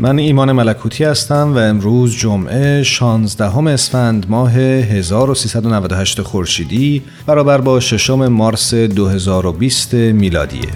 من 0.00 0.18
ایمان 0.18 0.52
ملکوتی 0.52 1.04
هستم 1.04 1.54
و 1.54 1.58
امروز 1.58 2.16
جمعه 2.16 2.82
16 2.82 3.58
اسفند 3.58 4.26
ماه 4.30 4.52
1398 4.52 6.22
خورشیدی 6.22 7.02
برابر 7.26 7.60
با 7.60 7.80
ششم 7.80 8.28
مارس 8.28 8.74
2020 8.74 9.94
میلادیه. 9.94 10.68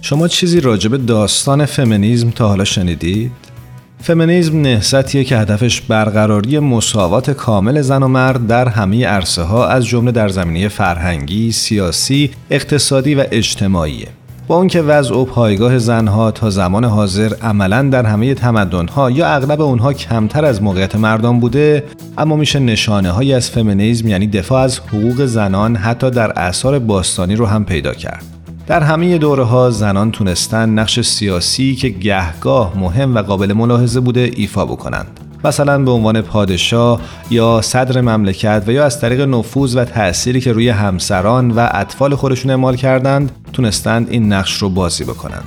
شما 0.00 0.28
چیزی 0.28 0.60
راجب 0.60 1.06
داستان 1.06 1.66
فمینیزم 1.66 2.30
تا 2.30 2.48
حالا 2.48 2.64
شنیدید؟ 2.64 3.53
فمینیزم 4.00 4.60
نهضتیه 4.60 5.24
که 5.24 5.36
هدفش 5.36 5.80
برقراری 5.80 6.58
مساوات 6.58 7.30
کامل 7.30 7.80
زن 7.80 8.02
و 8.02 8.08
مرد 8.08 8.46
در 8.46 8.68
همه 8.68 9.06
عرصه 9.06 9.42
ها 9.42 9.68
از 9.68 9.86
جمله 9.86 10.12
در 10.12 10.28
زمینه 10.28 10.68
فرهنگی، 10.68 11.52
سیاسی، 11.52 12.30
اقتصادی 12.50 13.14
و 13.14 13.24
اجتماعیه. 13.30 14.08
با 14.46 14.56
اون 14.56 14.68
که 14.68 14.82
وضع 14.82 15.14
و 15.14 15.24
پایگاه 15.24 15.78
زنها 15.78 16.30
تا 16.30 16.50
زمان 16.50 16.84
حاضر 16.84 17.34
عملا 17.42 17.82
در 17.82 18.06
همه 18.06 18.34
تمدنها 18.34 19.10
یا 19.10 19.26
اغلب 19.26 19.60
اونها 19.60 19.92
کمتر 19.92 20.44
از 20.44 20.62
موقعیت 20.62 20.96
مردان 20.96 21.40
بوده 21.40 21.84
اما 22.18 22.36
میشه 22.36 22.58
نشانه 22.58 23.10
های 23.10 23.32
از 23.32 23.50
فمینیزم 23.50 24.08
یعنی 24.08 24.26
دفاع 24.26 24.62
از 24.62 24.78
حقوق 24.78 25.24
زنان 25.24 25.76
حتی 25.76 26.10
در 26.10 26.32
اعثار 26.38 26.78
باستانی 26.78 27.36
رو 27.36 27.46
هم 27.46 27.64
پیدا 27.64 27.94
کرد 27.94 28.33
در 28.66 28.82
همه 28.82 29.18
دوره 29.18 29.44
ها 29.44 29.70
زنان 29.70 30.10
تونستن 30.10 30.68
نقش 30.68 31.00
سیاسی 31.00 31.74
که 31.74 31.88
گهگاه 31.88 32.78
مهم 32.78 33.14
و 33.14 33.22
قابل 33.22 33.52
ملاحظه 33.52 34.00
بوده 34.00 34.30
ایفا 34.36 34.64
بکنند. 34.66 35.20
مثلا 35.44 35.78
به 35.78 35.90
عنوان 35.90 36.20
پادشاه 36.20 37.00
یا 37.30 37.60
صدر 37.62 38.00
مملکت 38.00 38.64
و 38.66 38.72
یا 38.72 38.84
از 38.84 39.00
طریق 39.00 39.20
نفوذ 39.20 39.76
و 39.76 39.84
تأثیری 39.84 40.40
که 40.40 40.52
روی 40.52 40.68
همسران 40.68 41.50
و 41.50 41.68
اطفال 41.72 42.14
خودشون 42.14 42.50
اعمال 42.50 42.76
کردند 42.76 43.32
تونستند 43.52 44.08
این 44.10 44.32
نقش 44.32 44.52
رو 44.52 44.68
بازی 44.68 45.04
بکنند. 45.04 45.44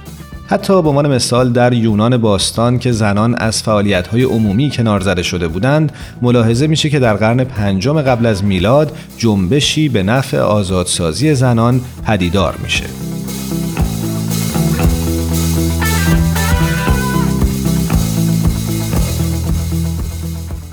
حتی 0.48 0.82
به 0.82 0.90
عنوان 0.90 1.16
مثال 1.16 1.52
در 1.52 1.74
یونان 1.74 2.18
باستان 2.18 2.80
که 2.80 2.92
زنان 2.92 3.36
از 3.36 3.64
فعالیت‌های 3.64 4.24
عمومی 4.24 4.70
کنار 4.70 5.00
زده 5.00 5.24
شده 5.24 5.48
بودند 5.48 5.92
ملاحظه 6.22 6.68
میشه 6.68 6.90
که 6.90 7.00
در 7.00 7.14
قرن 7.14 7.44
پنجم 7.44 8.02
قبل 8.02 8.26
از 8.26 8.44
میلاد 8.44 8.98
جنبشی 9.18 9.90
به 9.90 10.04
نفع 10.04 10.40
آزادسازی 10.40 11.36
زنان 11.36 11.82
پدیدار 12.06 12.56
میشه 12.64 13.07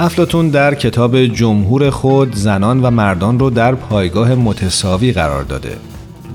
افلاتون 0.05 0.49
در 0.49 0.75
کتاب 0.75 1.27
جمهور 1.27 1.91
خود 1.91 2.35
زنان 2.35 2.83
و 2.83 2.91
مردان 2.91 3.39
رو 3.39 3.51
در 3.51 3.75
پایگاه 3.75 4.35
متساوی 4.35 5.13
قرار 5.13 5.43
داده. 5.43 5.77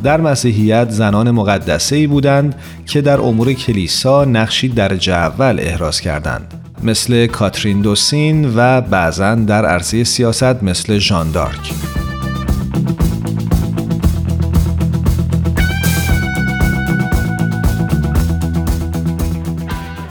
در 0.04 0.22
مسیحیت 0.22 0.90
زنان 0.90 1.32
مقدسه 1.32 1.96
ای 1.96 2.08
بودند 2.08 2.56
که 2.86 3.02
در 3.02 3.22
امور 3.22 3.54
کلیسا 3.54 4.26
نقشی 4.26 4.70
در 4.70 5.12
اول 5.12 5.60
احراز 5.60 6.02
کردند 6.02 6.54
مثل 6.84 7.28
کاترین 7.28 7.82
دوسین 7.82 8.54
و 8.56 8.82
بعضا 8.82 9.36
در 9.36 9.66
عرصه 9.66 10.04
سیاست 10.04 10.64
مثل 10.64 10.98
ژان 10.98 11.32
دارک. 11.32 11.74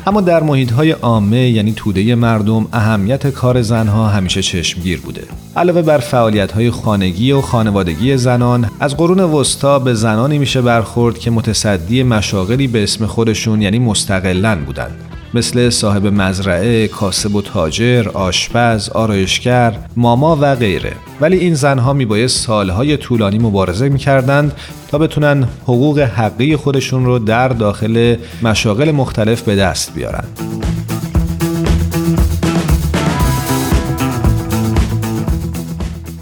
اما 0.09 0.21
در 0.21 0.43
محیط 0.43 0.73
های 0.73 0.91
عامه 0.91 1.51
یعنی 1.51 1.73
توده 1.77 2.15
مردم 2.15 2.67
اهمیت 2.73 3.27
کار 3.27 3.63
زنها 3.63 4.09
همیشه 4.09 4.43
چشمگیر 4.43 5.01
بوده. 5.01 5.23
علاوه 5.57 5.83
بر 5.83 5.99
فعالیت 5.99 6.53
های 6.53 6.71
خانگی 6.71 7.33
و 7.33 7.41
خانوادگی 7.41 8.17
زنان 8.17 8.71
از 8.81 8.97
قرون 8.97 9.21
وسطا 9.21 9.79
به 9.79 9.95
زنانی 9.95 10.39
میشه 10.39 10.63
برخورد 10.63 11.19
که 11.19 11.31
متصدی 11.31 12.03
مشاغلی 12.03 12.67
به 12.67 12.83
اسم 12.83 13.07
خودشون 13.07 13.63
یعنی 13.63 13.79
مستقلن 13.79 14.65
بودند. 14.65 15.08
مثل 15.35 15.71
صاحب 15.71 16.07
مزرعه، 16.07 16.89
کاسب 16.89 17.35
و 17.35 17.43
تاجر، 17.43 18.09
آشپز، 18.09 18.89
آرایشگر، 18.89 19.79
ماما 19.97 20.39
و 20.41 20.55
غیره. 20.55 20.93
ولی 21.21 21.37
این 21.37 21.55
زنها 21.55 21.93
میبایست 21.93 22.47
سالهای 22.47 22.97
طولانی 22.97 23.39
مبارزه 23.39 23.89
می‌کردند 23.89 24.53
تا 24.89 24.99
بتونن 24.99 25.49
حقوق 25.63 25.99
حقی 25.99 26.57
خودشون 26.57 27.05
رو 27.05 27.19
در 27.19 27.49
داخل 27.49 28.17
مشاغل 28.43 28.91
مختلف 28.91 29.43
به 29.43 29.57
دست 29.57 29.95
بیارن. 29.95 30.25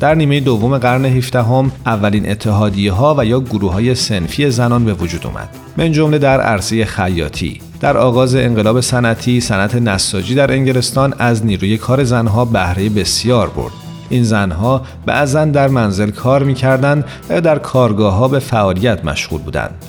در 0.00 0.14
نیمه 0.14 0.40
دوم 0.40 0.78
قرن 0.78 1.04
17 1.04 1.42
هم 1.42 1.72
اولین 1.86 2.30
اتحادیه 2.30 2.92
ها 2.92 3.14
و 3.18 3.24
یا 3.24 3.40
گروه 3.40 3.72
های 3.72 3.94
سنفی 3.94 4.50
زنان 4.50 4.84
به 4.84 4.94
وجود 4.94 5.26
اومد. 5.26 5.48
من 5.76 5.92
جمله 5.92 6.18
در 6.18 6.40
عرصه 6.40 6.84
خیاطی، 6.84 7.60
در 7.80 7.96
آغاز 7.96 8.34
انقلاب 8.34 8.80
صنعتی 8.80 9.40
صنعت 9.40 9.74
نساجی 9.74 10.34
در 10.34 10.52
انگلستان 10.52 11.14
از 11.18 11.46
نیروی 11.46 11.76
کار 11.76 12.04
زنها 12.04 12.44
بهره 12.44 12.88
بسیار 12.88 13.48
برد 13.48 13.72
این 14.08 14.24
زنها 14.24 14.82
بعضا 15.06 15.44
در 15.44 15.68
منزل 15.68 16.10
کار 16.10 16.42
می‌کردند 16.42 17.04
و 17.28 17.40
در 17.40 17.58
کارگاه 17.58 18.14
ها 18.14 18.28
به 18.28 18.38
فعالیت 18.38 19.04
مشغول 19.04 19.40
بودند 19.40 19.84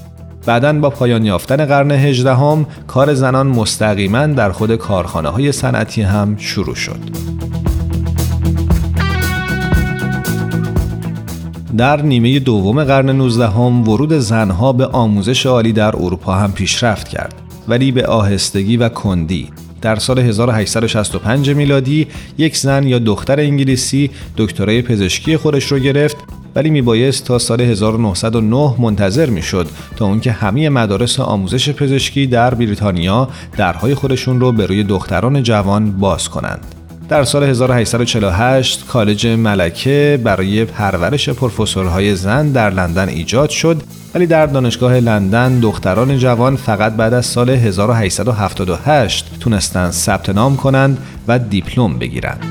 بعدا 0.45 0.73
با 0.73 0.89
پایان 0.89 1.25
یافتن 1.25 1.65
قرن 1.65 1.91
هجدهم 1.91 2.65
کار 2.87 3.13
زنان 3.13 3.47
مستقیما 3.47 4.27
در 4.27 4.51
خود 4.51 4.75
کارخانه 4.75 5.29
های 5.29 5.51
صنعتی 5.51 6.01
هم 6.01 6.37
شروع 6.37 6.75
شد. 6.75 6.99
در 11.77 12.01
نیمه 12.01 12.39
دوم 12.39 12.83
قرن 12.83 13.09
19 13.09 13.47
هم 13.47 13.89
ورود 13.89 14.13
زنها 14.13 14.73
به 14.73 14.85
آموزش 14.85 15.45
عالی 15.45 15.73
در 15.73 15.95
اروپا 15.95 16.33
هم 16.33 16.51
پیشرفت 16.51 17.07
کرد. 17.07 17.47
ولی 17.67 17.91
به 17.91 18.05
آهستگی 18.05 18.78
و 18.78 18.89
کندی 18.89 19.50
در 19.81 19.95
سال 19.95 20.19
1865 20.19 21.50
میلادی 21.50 22.07
یک 22.38 22.57
زن 22.57 22.88
یا 22.88 23.00
دختر 23.00 23.39
انگلیسی 23.39 24.09
دکترای 24.38 24.81
پزشکی 24.81 25.38
خودش 25.38 25.72
رو 25.72 25.79
گرفت 25.79 26.17
ولی 26.55 26.69
میبایست 26.69 27.25
تا 27.25 27.40
سال 27.40 27.61
1909 27.61 28.75
منتظر 28.79 29.29
می‌شد 29.29 29.67
تا 29.96 30.05
اون 30.05 30.19
که 30.19 30.31
همه 30.31 30.69
مدارس 30.69 31.19
آموزش 31.19 31.69
پزشکی 31.69 32.28
در 32.28 32.53
بریتانیا 32.53 33.29
درهای 33.58 33.96
خودشون 33.96 34.40
رو 34.40 34.52
به 34.52 34.66
روی 34.66 34.84
دختران 34.84 35.43
جوان 35.43 35.91
باز 35.91 36.29
کنند. 36.29 36.77
در 37.09 37.23
سال 37.23 37.43
1848 37.43 38.87
کالج 38.87 39.27
ملکه 39.27 40.19
برای 40.23 40.65
پرورش 40.65 41.29
پروفسورهای 41.29 42.15
زن 42.15 42.51
در 42.51 42.69
لندن 42.69 43.09
ایجاد 43.09 43.49
شد 43.49 43.81
ولی 44.15 44.25
در 44.25 44.45
دانشگاه 44.45 44.99
لندن 44.99 45.59
دختران 45.59 46.17
جوان 46.17 46.55
فقط 46.55 46.93
بعد 46.93 47.13
از 47.13 47.25
سال 47.25 47.49
1878 47.49 49.39
تونستند 49.39 49.91
ثبت 49.91 50.29
نام 50.29 50.55
کنند 50.55 50.97
و 51.27 51.39
دیپلم 51.39 51.99
بگیرند. 51.99 52.45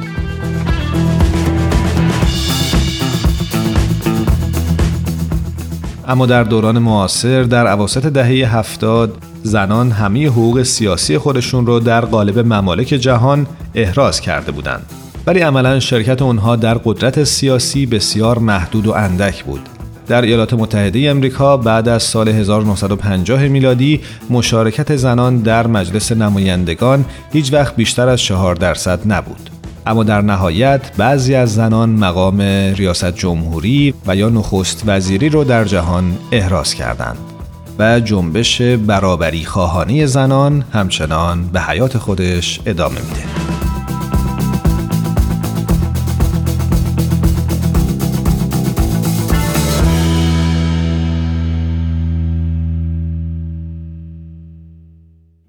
اما 6.09 6.27
در 6.27 6.45
دوران 6.45 6.79
معاصر 6.79 7.43
در 7.43 7.67
عواسط 7.67 8.07
دهه 8.07 8.57
هفتاد 8.57 9.17
زنان 9.47 9.91
همه 9.91 10.27
حقوق 10.27 10.63
سیاسی 10.63 11.19
خودشون 11.19 11.67
رو 11.67 11.81
در 11.81 12.01
قالب 12.01 12.39
ممالک 12.39 12.87
جهان 12.87 13.47
احراز 13.75 14.21
کرده 14.21 14.53
بودند. 14.53 14.93
ولی 15.27 15.41
عملا 15.41 15.81
شرکت 15.81 16.23
اونها 16.23 16.57
در 16.57 16.75
قدرت 16.75 17.25
سیاسی 17.25 17.87
بسیار 17.87 18.39
محدود 18.39 18.87
و 18.87 18.93
اندک 18.93 19.45
بود 19.45 19.69
در 20.07 20.23
ایالات 20.23 20.55
متحده 20.55 21.11
امریکا 21.11 21.57
بعد 21.57 21.89
از 21.89 22.03
سال 22.03 22.29
1950 22.29 23.49
میلادی 23.49 24.01
مشارکت 24.31 24.97
زنان 24.97 25.39
در 25.39 25.67
مجلس 25.67 26.13
نمایندگان 26.13 27.05
هیچ 27.33 27.53
وقت 27.53 27.77
بیشتر 27.77 28.09
از 28.09 28.21
4 28.21 28.55
درصد 28.55 29.13
نبود. 29.13 29.51
اما 29.87 30.05
در 30.05 30.21
نهایت 30.21 30.81
بعضی 30.97 31.35
از 31.35 31.55
زنان 31.55 31.89
مقام 31.91 32.41
ریاست 32.77 33.15
جمهوری 33.15 33.95
و 34.07 34.17
یا 34.17 34.29
نخست 34.29 34.83
وزیری 34.87 35.29
رو 35.29 35.45
در 35.45 35.65
جهان 35.65 36.19
احراز 36.33 36.75
کردند 36.75 37.36
و 37.79 38.01
جنبش 38.01 38.63
برابری 38.63 39.45
خواهانی 39.45 40.07
زنان 40.07 40.65
همچنان 40.73 41.49
به 41.49 41.61
حیات 41.61 41.99
خودش 41.99 42.61
ادامه 42.67 43.01
میده. 43.01 43.23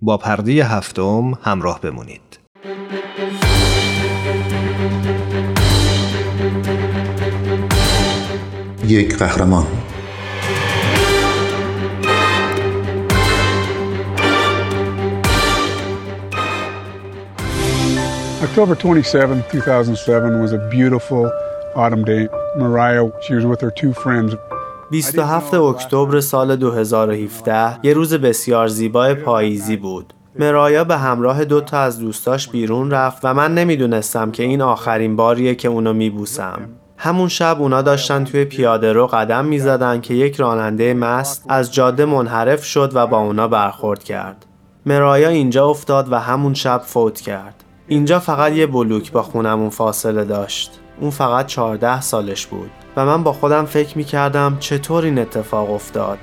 با 0.01 0.17
پرده 0.17 0.51
هفتم 0.51 1.33
همراه 1.43 1.81
بمونید. 1.81 2.21
یک 8.87 9.17
قهرمان 9.17 9.76
October 18.43 18.75
27, 18.75 19.51
2007 19.51 20.41
was 20.41 20.53
a 20.53 20.59
beautiful 20.69 21.31
autumn 21.75 22.03
day. 22.03 22.27
Mariah, 22.55 23.09
she 23.21 23.33
was 23.33 23.45
with 23.45 23.61
her 23.61 23.71
two 23.71 23.93
friends, 23.93 24.35
27 24.91 25.53
اکتبر 25.53 26.19
سال 26.19 26.55
2017 26.55 27.79
یه 27.83 27.93
روز 27.93 28.13
بسیار 28.13 28.67
زیبای 28.67 29.13
پاییزی 29.13 29.77
بود. 29.77 30.13
مرایا 30.39 30.83
به 30.83 30.97
همراه 30.97 31.45
دو 31.45 31.61
تا 31.61 31.79
از 31.79 31.99
دوستاش 31.99 32.47
بیرون 32.49 32.91
رفت 32.91 33.19
و 33.23 33.33
من 33.33 33.53
نمی‌دونستم 33.53 34.31
که 34.31 34.43
این 34.43 34.61
آخرین 34.61 35.15
باریه 35.15 35.55
که 35.55 35.67
اونو 35.67 35.93
میبوسم. 35.93 36.59
همون 36.97 37.27
شب 37.27 37.57
اونا 37.59 37.81
داشتن 37.81 38.23
توی 38.23 38.45
پیاده 38.45 38.93
رو 38.93 39.07
قدم 39.07 39.45
می‌زدن 39.45 40.01
که 40.01 40.13
یک 40.13 40.35
راننده 40.35 40.93
مست 40.93 41.45
از 41.49 41.73
جاده 41.73 42.05
منحرف 42.05 42.63
شد 42.63 42.91
و 42.93 43.07
با 43.07 43.19
اونا 43.19 43.47
برخورد 43.47 44.03
کرد. 44.03 44.45
مرایا 44.85 45.29
اینجا 45.29 45.65
افتاد 45.65 46.11
و 46.11 46.19
همون 46.19 46.53
شب 46.53 46.81
فوت 46.85 47.21
کرد. 47.21 47.63
اینجا 47.87 48.19
فقط 48.19 48.53
یه 48.53 48.67
بلوک 48.67 49.11
با 49.11 49.23
خونمون 49.23 49.69
فاصله 49.69 50.23
داشت. 50.23 50.71
اون 50.99 51.09
فقط 51.09 51.45
14 51.45 52.01
سالش 52.01 52.45
بود. 52.45 52.69
و 52.95 53.05
من 53.05 53.23
با 53.23 53.33
خودم 53.33 53.65
فکر 53.65 53.97
می 53.97 54.03
کردم 54.03 54.57
چطور 54.59 55.03
این 55.03 55.19
اتفاق 55.19 55.71
افتاد. 55.71 56.17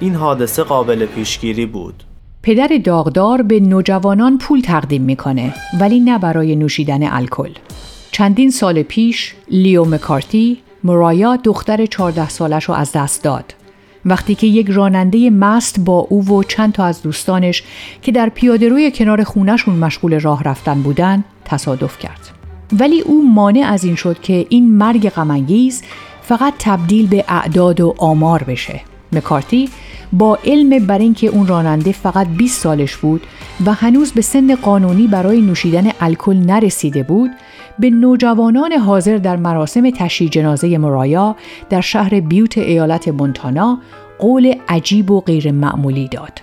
این 0.00 0.14
حادثه 0.14 0.62
قابل 0.62 1.06
پیشگیری 1.06 1.66
بود. 1.66 2.04
پدر 2.42 2.80
داغدار 2.84 3.42
به 3.42 3.60
نوجوانان 3.60 4.38
پول 4.38 4.60
تقدیم 4.60 5.02
می‌کنه 5.02 5.54
ولی 5.80 6.00
نه 6.00 6.18
برای 6.18 6.56
نوشیدن 6.56 7.12
الکل. 7.12 7.50
چندین 8.10 8.50
سال 8.50 8.82
پیش 8.82 9.34
لیو 9.50 9.84
مکارتی 9.84 10.58
مرایا 10.84 11.36
دختر 11.36 11.86
14 11.86 12.28
سالش 12.28 12.64
رو 12.64 12.74
از 12.74 12.92
دست 12.92 13.24
داد. 13.24 13.54
وقتی 14.06 14.34
که 14.34 14.46
یک 14.46 14.70
راننده 14.70 15.30
مست 15.30 15.80
با 15.80 15.98
او 15.98 16.28
و 16.28 16.42
چند 16.42 16.72
تا 16.72 16.84
از 16.84 17.02
دوستانش 17.02 17.62
که 18.02 18.12
در 18.12 18.28
پیاده 18.28 18.68
روی 18.68 18.90
کنار 18.90 19.24
خونشون 19.24 19.76
مشغول 19.76 20.20
راه 20.20 20.42
رفتن 20.42 20.82
بودن 20.82 21.24
تصادف 21.44 21.98
کرد. 21.98 22.20
ولی 22.72 23.00
او 23.00 23.34
مانع 23.34 23.66
از 23.66 23.84
این 23.84 23.94
شد 23.94 24.20
که 24.20 24.46
این 24.48 24.76
مرگ 24.76 25.08
غمانگیز 25.08 25.82
فقط 26.22 26.54
تبدیل 26.58 27.06
به 27.06 27.24
اعداد 27.28 27.80
و 27.80 27.94
آمار 27.98 28.42
بشه. 28.42 28.80
مکارتی 29.12 29.68
با 30.12 30.38
علم 30.44 30.86
بر 30.86 30.98
اینکه 30.98 31.26
اون 31.26 31.46
راننده 31.46 31.92
فقط 31.92 32.26
20 32.26 32.60
سالش 32.60 32.96
بود 32.96 33.22
و 33.66 33.72
هنوز 33.72 34.12
به 34.12 34.22
سن 34.22 34.54
قانونی 34.54 35.06
برای 35.06 35.40
نوشیدن 35.40 35.90
الکل 36.00 36.36
نرسیده 36.36 37.02
بود 37.02 37.30
به 37.78 37.90
نوجوانان 37.90 38.72
حاضر 38.72 39.16
در 39.16 39.36
مراسم 39.36 39.90
تشییع 39.90 40.30
جنازه 40.30 40.78
مرایا 40.78 41.36
در 41.70 41.80
شهر 41.80 42.20
بیوت 42.20 42.58
ایالت 42.58 43.08
مونتانا 43.08 43.78
قول 44.18 44.54
عجیب 44.68 45.10
و 45.10 45.20
غیر 45.20 45.52
معمولی 45.52 46.08
داد. 46.08 46.40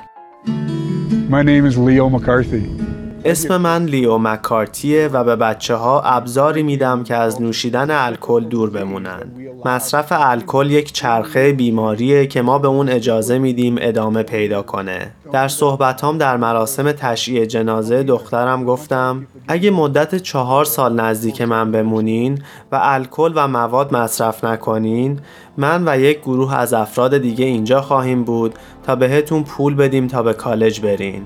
My 1.29 1.43
name 1.43 1.65
is 1.65 1.77
Leo 1.77 2.09
McCarthy. 2.09 3.00
اسم 3.25 3.57
من 3.57 3.85
لیو 3.85 4.17
مکارتیه 4.17 5.07
و 5.07 5.23
به 5.23 5.35
بچه 5.35 5.75
ها 5.75 6.01
ابزاری 6.01 6.63
میدم 6.63 7.03
که 7.03 7.15
از 7.15 7.41
نوشیدن 7.41 7.91
الکل 7.91 8.43
دور 8.43 8.69
بمونن. 8.69 9.31
مصرف 9.65 10.07
الکل 10.11 10.71
یک 10.71 10.93
چرخه 10.93 11.53
بیماریه 11.53 12.27
که 12.27 12.41
ما 12.41 12.59
به 12.59 12.67
اون 12.67 12.89
اجازه 12.89 13.37
میدیم 13.37 13.75
ادامه 13.79 14.23
پیدا 14.23 14.61
کنه. 14.61 15.11
در 15.31 15.47
صحبتام 15.47 16.17
در 16.17 16.37
مراسم 16.37 16.91
تشییع 16.91 17.45
جنازه 17.45 18.03
دخترم 18.03 18.65
گفتم 18.65 19.27
اگه 19.47 19.71
مدت 19.71 20.15
چهار 20.15 20.65
سال 20.65 20.99
نزدیک 20.99 21.41
من 21.41 21.71
بمونین 21.71 22.41
و 22.71 22.79
الکل 22.81 23.31
و 23.35 23.47
مواد 23.47 23.93
مصرف 23.93 24.43
نکنین 24.43 25.19
من 25.57 25.83
و 25.87 25.99
یک 25.99 26.19
گروه 26.19 26.55
از 26.55 26.73
افراد 26.73 27.17
دیگه 27.17 27.45
اینجا 27.45 27.81
خواهیم 27.81 28.23
بود 28.23 28.55
تا 28.83 28.95
بهتون 28.95 29.43
پول 29.43 29.75
بدیم 29.75 30.07
تا 30.07 30.23
به 30.23 30.33
کالج 30.33 30.81
برین. 30.81 31.25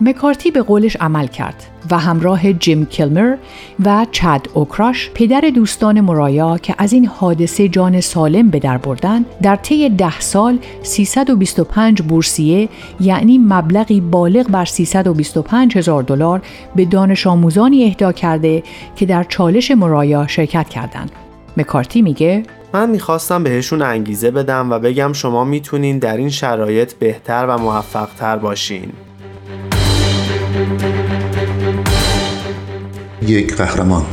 مکارتی 0.00 0.50
به 0.50 0.62
قولش 0.62 0.96
عمل 0.96 1.26
کرد 1.26 1.66
و 1.90 1.98
همراه 1.98 2.52
جیم 2.52 2.86
کلمر 2.86 3.36
و 3.84 4.06
چد 4.12 4.46
اوکراش 4.54 5.10
پدر 5.14 5.40
دوستان 5.54 6.00
مرایا 6.00 6.58
که 6.58 6.74
از 6.78 6.92
این 6.92 7.06
حادثه 7.06 7.68
جان 7.68 8.00
سالم 8.00 8.48
به 8.48 8.58
در 8.58 8.78
بردن 8.78 9.24
در 9.42 9.56
طی 9.56 9.88
ده 9.88 10.20
سال 10.20 10.58
325 10.82 12.02
بورسیه 12.02 12.68
یعنی 13.00 13.38
مبلغی 13.38 14.00
بالغ 14.00 14.48
بر 14.48 14.64
325 14.64 15.76
هزار 15.76 16.02
دلار 16.02 16.42
به 16.76 16.84
دانش 16.84 17.26
آموزانی 17.26 17.84
اهدا 17.84 18.12
کرده 18.12 18.62
که 18.96 19.06
در 19.06 19.24
چالش 19.24 19.70
مرایا 19.70 20.26
شرکت 20.26 20.68
کردند. 20.68 21.10
مکارتی 21.56 22.02
میگه 22.02 22.42
من 22.72 22.90
می‌خواستم 22.90 23.42
بهشون 23.42 23.82
انگیزه 23.82 24.30
بدم 24.30 24.70
و 24.70 24.78
بگم 24.78 25.12
شما 25.12 25.44
می‌تونین 25.44 25.98
در 25.98 26.16
این 26.16 26.30
شرایط 26.30 26.92
بهتر 26.92 27.46
و 27.46 27.58
موفقتر 27.58 28.36
باشین 28.36 28.92
یک 33.22 33.56
قهرمان 33.56 34.04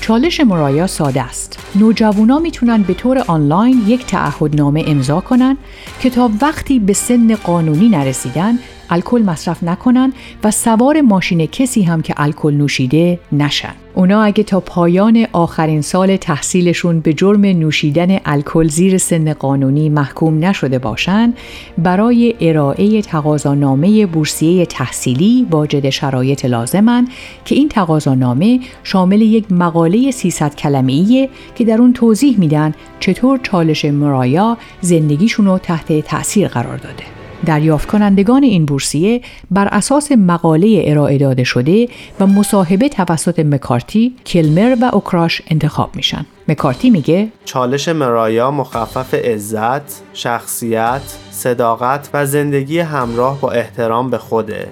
چالش 0.00 0.40
مرایا 0.40 0.86
ساده 0.86 1.22
است. 1.22 1.58
نوجوانا 1.74 2.38
می‌تونن 2.38 2.82
به 2.82 2.94
طور 2.94 3.18
آنلاین 3.26 3.82
یک 3.86 4.06
تعهدنامه 4.06 4.84
امضا 4.86 5.20
کنن 5.20 5.56
که 6.00 6.10
تا 6.10 6.30
وقتی 6.42 6.78
به 6.78 6.92
سن 6.92 7.34
قانونی 7.34 7.88
نرسیدن 7.88 8.58
الکل 8.90 9.22
مصرف 9.22 9.62
نکنن 9.62 10.12
و 10.44 10.50
سوار 10.50 11.00
ماشین 11.00 11.46
کسی 11.46 11.82
هم 11.82 12.02
که 12.02 12.14
الکل 12.16 12.54
نوشیده 12.54 13.20
نشن. 13.32 13.74
اونا 13.98 14.22
اگه 14.22 14.42
تا 14.42 14.60
پایان 14.60 15.26
آخرین 15.32 15.82
سال 15.82 16.16
تحصیلشون 16.16 17.00
به 17.00 17.12
جرم 17.12 17.44
نوشیدن 17.44 18.20
الکل 18.24 18.68
زیر 18.68 18.98
سن 18.98 19.32
قانونی 19.32 19.88
محکوم 19.88 20.44
نشده 20.44 20.78
باشند 20.78 21.36
برای 21.78 22.34
ارائه 22.40 23.02
تقاضانامه 23.02 24.06
بورسیه 24.06 24.66
تحصیلی 24.66 25.46
واجد 25.50 25.88
شرایط 25.90 26.44
لازمن 26.44 27.08
که 27.44 27.54
این 27.54 27.68
تقاضانامه 27.68 28.60
شامل 28.82 29.22
یک 29.22 29.52
مقاله 29.52 30.10
300 30.10 30.54
کلمه‌ایه 30.54 31.28
که 31.54 31.64
در 31.64 31.78
اون 31.78 31.92
توضیح 31.92 32.38
میدن 32.38 32.74
چطور 33.00 33.40
چالش 33.42 33.84
مرایا 33.84 34.58
زندگیشون 34.80 35.46
رو 35.46 35.58
تحت 35.58 36.00
تأثیر 36.00 36.48
قرار 36.48 36.76
داده. 36.76 37.17
دریافت 37.46 37.88
کنندگان 37.88 38.42
این 38.42 38.64
بورسیه 38.64 39.20
بر 39.50 39.68
اساس 39.68 40.12
مقاله 40.12 40.82
ارائه 40.86 41.18
داده 41.18 41.44
شده 41.44 41.88
و 42.20 42.26
مصاحبه 42.26 42.88
توسط 42.88 43.38
مکارتی، 43.40 44.14
کلمر 44.26 44.76
و 44.80 44.90
اوکراش 44.92 45.42
انتخاب 45.50 45.96
میشن. 45.96 46.26
مکارتی 46.48 46.90
میگه 46.90 47.28
چالش 47.44 47.88
مرایا 47.88 48.50
مخفف 48.50 49.14
عزت، 49.14 50.02
شخصیت، 50.12 51.16
صداقت 51.30 52.10
و 52.14 52.26
زندگی 52.26 52.78
همراه 52.78 53.40
با 53.40 53.50
احترام 53.50 54.10
به 54.10 54.18
خوده. 54.18 54.68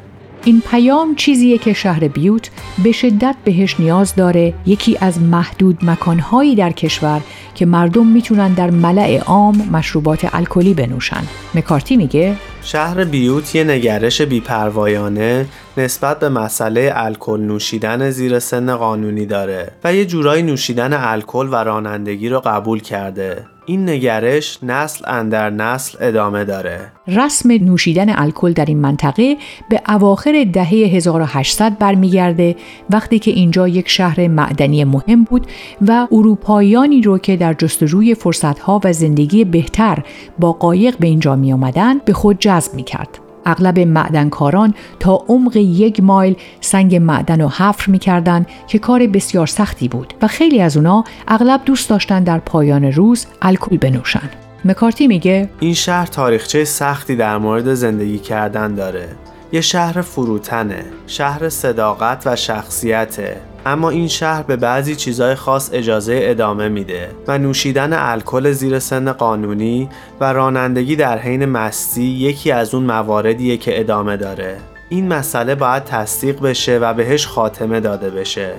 این 0.47 0.63
پیام 0.71 1.15
چیزیه 1.15 1.59
که 1.59 1.73
شهر 1.73 2.09
بیوت 2.09 2.51
به 2.85 2.93
شدت 2.93 3.37
بهش 3.45 3.81
نیاز 3.81 4.15
داره 4.15 4.55
یکی 4.67 4.99
از 5.01 5.21
محدود 5.23 5.85
مکانهایی 5.85 6.55
در 6.55 6.73
کشور 6.73 7.21
که 7.55 7.67
مردم 7.67 8.07
می‌تونن 8.07 8.55
در 8.55 8.71
ملع 8.71 9.19
عام 9.19 9.69
مشروبات 9.73 10.35
الکلی 10.35 10.75
بنوشن. 10.75 11.23
مکارتی 11.55 11.97
میگه 11.97 12.37
شهر 12.63 13.05
بیوت 13.05 13.55
یه 13.55 13.65
نگرش 13.65 14.23
بیپروایانه 14.23 15.47
نسبت 15.79 16.19
به 16.19 16.29
مسئله 16.29 16.93
الکل 16.95 17.41
نوشیدن 17.41 18.11
زیر 18.11 18.39
سن 18.39 18.77
قانونی 18.77 19.27
داره 19.27 19.73
و 19.85 19.95
یه 19.95 20.05
جورایی 20.05 20.43
نوشیدن 20.43 20.93
الکل 20.93 21.49
و 21.53 21.55
رانندگی 21.55 22.29
رو 22.29 22.41
قبول 22.41 22.81
کرده. 22.81 23.47
این 23.67 23.89
نگرش 23.89 24.59
نسل 24.63 25.05
اندر 25.09 25.51
نسل 25.51 25.99
ادامه 26.01 26.45
داره 26.45 26.93
رسم 27.09 27.53
نوشیدن 27.53 28.19
الکل 28.19 28.53
در 28.53 28.65
این 28.65 28.79
منطقه 28.79 29.37
به 29.71 29.81
اواخر 29.89 30.47
دهه 30.53 30.69
1800 30.69 31.79
برمیگرده 31.79 32.57
وقتی 32.91 33.19
که 33.19 33.31
اینجا 33.31 33.69
یک 33.69 33.89
شهر 33.89 34.29
معدنی 34.29 34.85
مهم 34.85 35.25
بود 35.25 35.47
و 35.89 36.07
اروپاییانی 36.13 37.03
رو 37.03 37.19
که 37.19 37.37
در 37.37 37.55
جستجوی 37.55 38.15
فرصتها 38.15 38.81
و 38.85 38.93
زندگی 38.93 39.45
بهتر 39.45 40.03
با 40.39 40.53
قایق 40.53 40.99
به 40.99 41.07
اینجا 41.07 41.37
می 41.37 41.53
آمدن 41.53 41.99
به 41.99 42.13
خود 42.13 42.39
جذب 42.39 42.75
می 42.75 42.83
کرد. 42.83 43.26
اغلب 43.47 43.79
معدنکاران 43.79 44.75
تا 45.01 45.25
عمق 45.29 45.57
یک 45.57 46.01
مایل 46.01 46.37
سنگ 46.61 46.97
معدن 46.97 47.41
رو 47.41 47.49
حفر 47.49 47.91
می‌کردند 47.91 48.47
که 48.67 48.79
کار 48.79 49.07
بسیار 49.07 49.47
سختی 49.47 49.89
بود 49.89 50.15
و 50.23 50.27
خیلی 50.27 50.61
از 50.61 50.77
اونا 50.77 51.05
اغلب 51.29 51.61
دوست 51.65 51.91
داشتن 51.91 52.25
در 52.25 52.39
پایان 52.39 52.85
روز 52.85 53.27
الکل 53.43 53.77
بنوشن. 53.77 54.31
مکارتی 54.65 55.07
میگه 55.07 55.49
این 55.61 55.75
شهر 55.75 56.07
تاریخچه 56.07 56.65
سختی 56.65 57.17
در 57.17 57.39
مورد 57.39 57.75
زندگی 57.75 58.19
کردن 58.19 58.75
داره 58.75 59.09
یه 59.53 59.61
شهر 59.61 60.03
فروتنه 60.03 60.85
شهر 61.07 61.49
صداقت 61.49 62.23
و 62.27 62.37
شخصیته. 62.37 63.41
اما 63.67 63.91
این 63.91 64.09
شهر 64.09 64.43
به 64.43 64.57
بعضی 64.57 64.97
چیزای 64.97 65.35
خاص 65.35 65.71
اجازه 65.73 66.21
ادامه 66.23 66.69
میده 66.69 67.09
و 67.29 67.39
نوشیدن 67.39 67.93
الکل 67.93 68.53
زیر 68.53 68.79
سن 68.79 69.13
قانونی 69.13 69.89
و 70.21 70.33
رانندگی 70.33 70.97
در 70.97 71.19
حین 71.19 71.45
مستی 71.45 72.03
یکی 72.03 72.51
از 72.51 72.75
اون 72.75 72.85
مواردیه 72.85 73.57
که 73.57 73.81
ادامه 73.81 74.17
داره. 74.17 74.57
این 74.89 75.09
مسئله 75.09 75.55
باید 75.55 75.85
تصدیق 75.85 76.41
بشه 76.41 76.79
و 76.79 76.95
بهش 76.95 77.27
خاتمه 77.27 77.81
داده 77.81 78.11
بشه. 78.11 78.53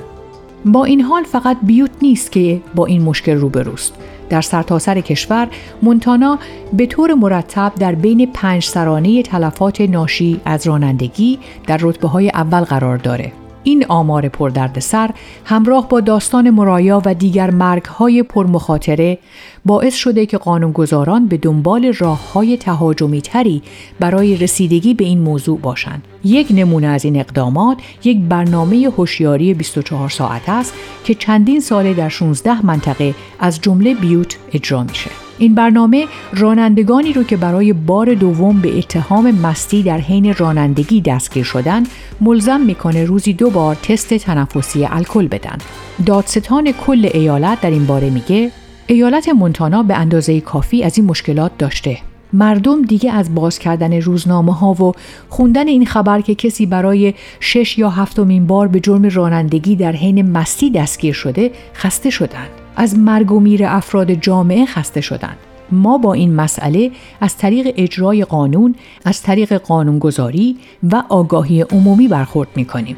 با 0.66 0.86
این 0.86 1.02
حال 1.02 1.24
فقط 1.24 1.58
بیوت 1.64 1.92
نیست 2.02 2.32
که 2.32 2.62
با 2.76 2.86
این 2.86 3.02
مشکل 3.02 3.36
روبروست. 3.38 3.94
در 4.30 4.42
سرتاسر 4.42 5.02
کشور 5.02 5.48
مونتانا 5.82 6.40
به 6.74 6.86
طور 6.86 7.14
مرتب 7.14 7.72
در 7.80 7.96
بین 7.96 8.32
پنج 8.32 8.64
سرانه 8.64 9.24
تلفات 9.24 9.82
ناشی 9.82 10.42
از 10.46 10.68
رانندگی 10.68 11.40
در 11.68 11.78
رتبه 11.82 12.08
های 12.08 12.30
اول 12.30 12.62
قرار 12.62 12.98
داره. 12.98 13.47
این 13.68 13.86
آمار 13.90 14.30
پردردسر 14.30 15.10
همراه 15.46 15.90
با 15.90 16.00
داستان 16.00 16.50
مرایا 16.50 17.02
و 17.06 17.14
دیگر 17.14 17.52
مرگهای 17.52 18.24
پرمخاطره 18.24 19.18
باعث 19.66 19.96
شده 19.96 20.26
که 20.26 20.38
قانونگذاران 20.38 21.28
به 21.28 21.38
دنبال 21.38 21.94
راه 21.94 22.34
های 22.34 22.58
تهاجمی 22.58 23.22
تری 23.22 23.62
برای 24.00 24.38
رسیدگی 24.38 24.94
به 24.94 25.06
این 25.06 25.20
موضوع 25.20 25.60
باشند. 25.60 26.04
یک 26.24 26.48
نمونه 26.52 26.88
از 26.88 27.06
این 27.06 27.20
اقدامات 27.20 27.78
یک 28.04 28.18
برنامه 28.18 28.92
هوشیاری 28.98 29.54
24 29.54 30.10
ساعت 30.10 30.50
است 30.50 30.74
که 31.04 31.16
چندین 31.16 31.60
ساله 31.60 31.94
در 31.94 32.10
16 32.10 32.66
منطقه 32.66 33.16
از 33.40 33.62
جمله 33.62 33.94
بیوت 33.94 34.38
اجرا 34.54 34.84
میشه. 34.84 35.27
این 35.40 35.56
برنامه 35.56 36.06
رانندگانی 36.34 37.14
رو 37.14 37.24
که 37.24 37.38
برای 37.38 37.74
بار 37.74 38.14
دوم 38.14 38.62
به 38.62 38.78
اتهام 38.78 39.32
مستی 39.32 39.84
در 39.84 39.98
حین 39.98 40.34
رانندگی 40.34 41.02
دستگیر 41.02 41.44
شدن 41.44 41.84
ملزم 42.22 42.62
می‌کنه 42.62 43.06
روزی 43.06 43.34
دو 43.34 43.50
بار 43.50 43.76
تست 43.76 44.14
تنفسی 44.14 44.86
الکل 44.86 45.28
بدن. 45.28 45.58
دادستان 46.06 46.72
کل 46.72 47.10
ایالت 47.14 47.62
در 47.62 47.70
این 47.70 47.86
باره 47.86 48.10
میگه 48.10 48.52
ایالت 48.88 49.30
مونتانا 49.30 49.84
به 49.84 49.96
اندازه 49.96 50.42
کافی 50.42 50.84
از 50.84 50.98
این 50.98 51.08
مشکلات 51.08 51.52
داشته. 51.58 51.98
مردم 52.34 52.82
دیگه 52.82 53.12
از 53.12 53.36
باز 53.36 53.60
کردن 53.60 53.94
روزنامه 53.94 54.54
ها 54.54 54.74
و 54.74 54.92
خوندن 55.30 55.68
این 55.68 55.86
خبر 55.86 56.22
که 56.22 56.36
کسی 56.36 56.66
برای 56.66 57.14
شش 57.40 57.78
یا 57.78 57.90
هفتمین 57.90 58.48
بار 58.48 58.68
به 58.68 58.80
جرم 58.80 59.06
رانندگی 59.06 59.76
در 59.76 59.92
حین 59.92 60.32
مستی 60.32 60.72
دستگیر 60.72 61.14
شده 61.14 61.52
خسته 61.74 62.10
شدند. 62.10 62.67
از 62.78 63.00
مرگ 63.00 63.32
و 63.32 63.40
میر 63.40 63.66
افراد 63.66 64.12
جامعه 64.12 64.66
خسته 64.66 65.02
شدند. 65.02 65.38
ما 65.72 65.98
با 65.98 66.14
این 66.14 66.36
مسئله 66.36 66.92
از 67.22 67.38
طریق 67.38 67.74
اجرای 67.78 68.26
قانون، 68.26 68.76
از 69.06 69.22
طریق 69.22 69.54
قانونگذاری 69.54 70.58
و 70.92 71.04
آگاهی 71.10 71.62
عمومی 71.62 72.08
برخورد 72.08 72.50
می 72.56 72.66
کنیم. 72.66 72.98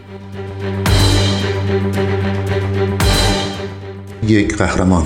یک 4.28 4.58
قهرمان 4.58 5.06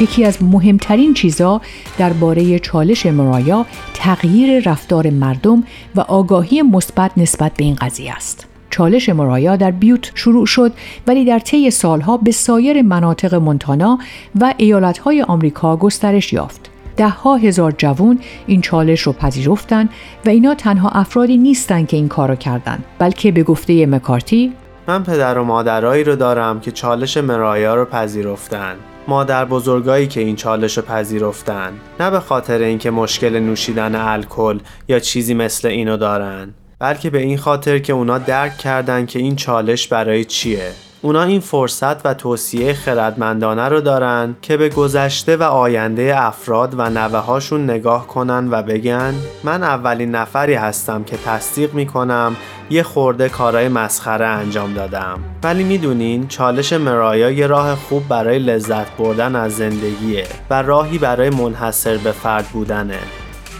یکی 0.00 0.24
از 0.24 0.42
مهمترین 0.42 1.14
چیزا 1.14 1.60
درباره 1.98 2.58
چالش 2.58 3.06
مرایا 3.06 3.66
تغییر 3.94 4.70
رفتار 4.70 5.10
مردم 5.10 5.64
و 5.94 6.00
آگاهی 6.00 6.62
مثبت 6.62 7.10
نسبت 7.16 7.52
به 7.56 7.64
این 7.64 7.74
قضیه 7.74 8.12
است. 8.12 8.46
چالش 8.70 9.08
مرایا 9.08 9.56
در 9.56 9.70
بیوت 9.70 10.12
شروع 10.14 10.46
شد 10.46 10.72
ولی 11.06 11.24
در 11.24 11.38
طی 11.38 11.70
سالها 11.70 12.16
به 12.16 12.30
سایر 12.30 12.82
مناطق 12.82 13.34
مونتانا 13.34 13.98
و 14.40 14.54
ایالتهای 14.56 15.22
آمریکا 15.22 15.76
گسترش 15.76 16.32
یافت. 16.32 16.70
ده 16.96 17.08
ها 17.08 17.36
هزار 17.36 17.74
جوون 17.78 18.18
این 18.46 18.60
چالش 18.60 19.00
رو 19.00 19.12
پذیرفتن 19.12 19.88
و 20.26 20.28
اینا 20.28 20.54
تنها 20.54 20.88
افرادی 20.88 21.36
نیستن 21.36 21.84
که 21.84 21.96
این 21.96 22.08
کارو 22.08 22.34
کردن 22.36 22.78
بلکه 22.98 23.32
به 23.32 23.42
گفته 23.42 23.86
مکارتی 23.86 24.52
من 24.88 25.02
پدر 25.02 25.38
و 25.38 25.44
مادرایی 25.44 26.04
رو 26.04 26.16
دارم 26.16 26.60
که 26.60 26.70
چالش 26.70 27.16
مرایا 27.16 27.74
رو 27.74 27.84
پذیرفتن 27.84 28.76
مادر 29.08 29.44
بزرگایی 29.44 30.06
که 30.06 30.20
این 30.20 30.36
چالش 30.36 30.76
رو 30.76 30.82
پذیرفتن. 30.82 31.72
نه 32.00 32.10
به 32.10 32.20
خاطر 32.20 32.58
اینکه 32.58 32.90
مشکل 32.90 33.38
نوشیدن 33.38 33.94
الکل 33.94 34.58
یا 34.88 34.98
چیزی 34.98 35.34
مثل 35.34 35.68
اینو 35.68 35.96
دارن 35.96 36.54
بلکه 36.78 37.10
به 37.10 37.18
این 37.18 37.38
خاطر 37.38 37.78
که 37.78 37.92
اونا 37.92 38.18
درک 38.18 38.58
کردن 38.58 39.06
که 39.06 39.18
این 39.18 39.36
چالش 39.36 39.88
برای 39.88 40.24
چیه. 40.24 40.72
اونا 41.04 41.22
این 41.22 41.40
فرصت 41.40 42.06
و 42.06 42.14
توصیه 42.14 42.74
خردمندانه 42.74 43.68
رو 43.68 43.80
دارن 43.80 44.36
که 44.42 44.56
به 44.56 44.68
گذشته 44.68 45.36
و 45.36 45.42
آینده 45.42 46.14
افراد 46.16 46.74
و 46.78 46.90
نوه 46.90 47.18
هاشون 47.18 47.64
نگاه 47.64 48.06
کنن 48.06 48.48
و 48.50 48.62
بگن 48.62 49.14
من 49.44 49.62
اولین 49.62 50.10
نفری 50.10 50.54
هستم 50.54 51.04
که 51.04 51.16
تصدیق 51.16 51.74
می‌کنم 51.74 52.36
یه 52.70 52.82
خورده 52.82 53.28
کارای 53.28 53.68
مسخره 53.68 54.26
انجام 54.26 54.74
دادم. 54.74 55.18
ولی 55.42 55.64
می‌دونین 55.64 56.28
چالش 56.28 56.72
مرایا 56.72 57.30
یه 57.30 57.46
راه 57.46 57.74
خوب 57.74 58.08
برای 58.08 58.38
لذت 58.38 58.96
بردن 58.96 59.36
از 59.36 59.56
زندگیه 59.56 60.26
و 60.50 60.62
راهی 60.62 60.98
برای 60.98 61.30
منحصر 61.30 61.96
به 61.96 62.12
فرد 62.12 62.46
بودنه. 62.46 62.98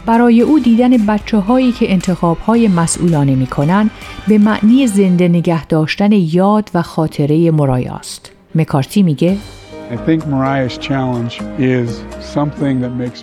برای 0.07 0.41
او 0.41 0.59
دیدن 0.59 1.07
بچه 1.07 1.39
هایی 1.39 1.73
که 1.73 1.93
انتخاب 1.93 2.39
های 2.39 2.69
مسئولانه 2.69 3.35
می 3.35 3.47
کنن 3.47 3.91
به 4.29 4.39
معنی 4.39 4.87
زنده 4.87 5.29
نگه 5.29 5.67
داشتن 5.67 6.13
یاد 6.13 6.71
و 6.75 6.83
خاطره 6.83 7.51
مرایاست. 7.51 8.33
مکارتی 8.55 9.03
میگه 9.03 9.37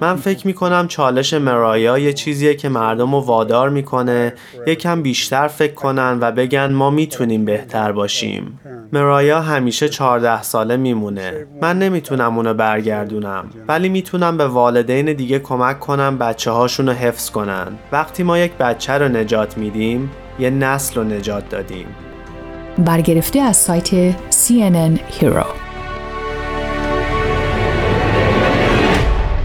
من 0.01 0.15
فکر 0.15 0.47
می 0.47 0.53
کنم 0.53 0.87
چالش 0.87 1.33
مرایا 1.33 1.97
یه 1.97 2.13
چیزیه 2.13 2.55
که 2.55 2.69
مردم 2.69 3.15
رو 3.15 3.21
وادار 3.21 3.69
می‌کنه 3.69 4.33
یکم 4.67 5.01
بیشتر 5.01 5.47
فکر 5.47 5.73
کنن 5.73 6.17
و 6.21 6.31
بگن 6.31 6.73
ما 6.73 6.89
می‌تونیم 6.89 7.45
بهتر 7.45 7.91
باشیم 7.91 8.59
مرایا 8.93 9.41
همیشه 9.41 9.89
14 9.89 10.41
ساله 10.41 10.77
میمونه. 10.77 11.47
من 11.61 11.79
نمی‌تونم 11.79 12.37
اونو 12.37 12.53
برگردونم 12.53 13.49
ولی 13.67 13.89
می‌تونم 13.89 14.37
به 14.37 14.47
والدین 14.47 15.13
دیگه 15.13 15.39
کمک 15.39 15.79
کنم 15.79 16.17
بچه 16.17 16.51
هاشون 16.51 16.87
رو 16.87 16.93
حفظ 16.93 17.29
کنن. 17.29 17.67
وقتی 17.91 18.23
ما 18.23 18.37
یک 18.37 18.51
بچه 18.53 18.93
رو 18.93 19.07
نجات 19.07 19.57
میدیم 19.57 20.11
یه 20.39 20.49
نسل 20.49 20.95
رو 20.95 21.03
نجات 21.03 21.49
دادیم. 21.49 21.85
برگرفته 22.77 23.39
از 23.39 23.57
سایت 23.57 24.11
CNN 24.11 24.99
Hero. 25.19 25.45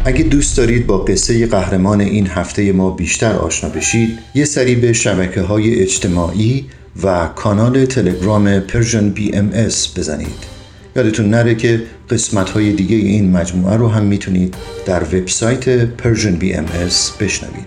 اگه 0.05 0.23
دوست 0.23 0.57
دارید 0.57 0.87
با 0.87 0.99
قصه 0.99 1.47
قهرمان 1.47 2.01
این 2.01 2.27
هفته 2.27 2.73
ما 2.73 2.91
بیشتر 2.91 3.33
آشنا 3.33 3.71
بشید 3.71 4.19
یه 4.35 4.45
سری 4.45 4.75
به 4.75 4.93
شبکه 4.93 5.41
های 5.41 5.83
اجتماعی 5.83 6.67
و 7.03 7.27
کانال 7.27 7.87
تلگرام 7.87 8.61
Persian 8.61 9.11
BMS 9.11 9.99
بزنید. 9.99 10.57
یادتون 10.97 11.31
نره 11.31 11.55
که 11.55 11.83
قسمت 12.11 12.51
های 12.51 12.73
دیگه 12.73 12.97
این 12.97 13.31
مجموعه 13.31 13.77
رو 13.77 13.89
هم 13.89 14.05
می‌تونید 14.05 14.55
در 14.87 15.03
وبسایت 15.03 15.69
Persian 15.85 16.37
BMS 16.37 17.13
بشنوید. 17.21 17.67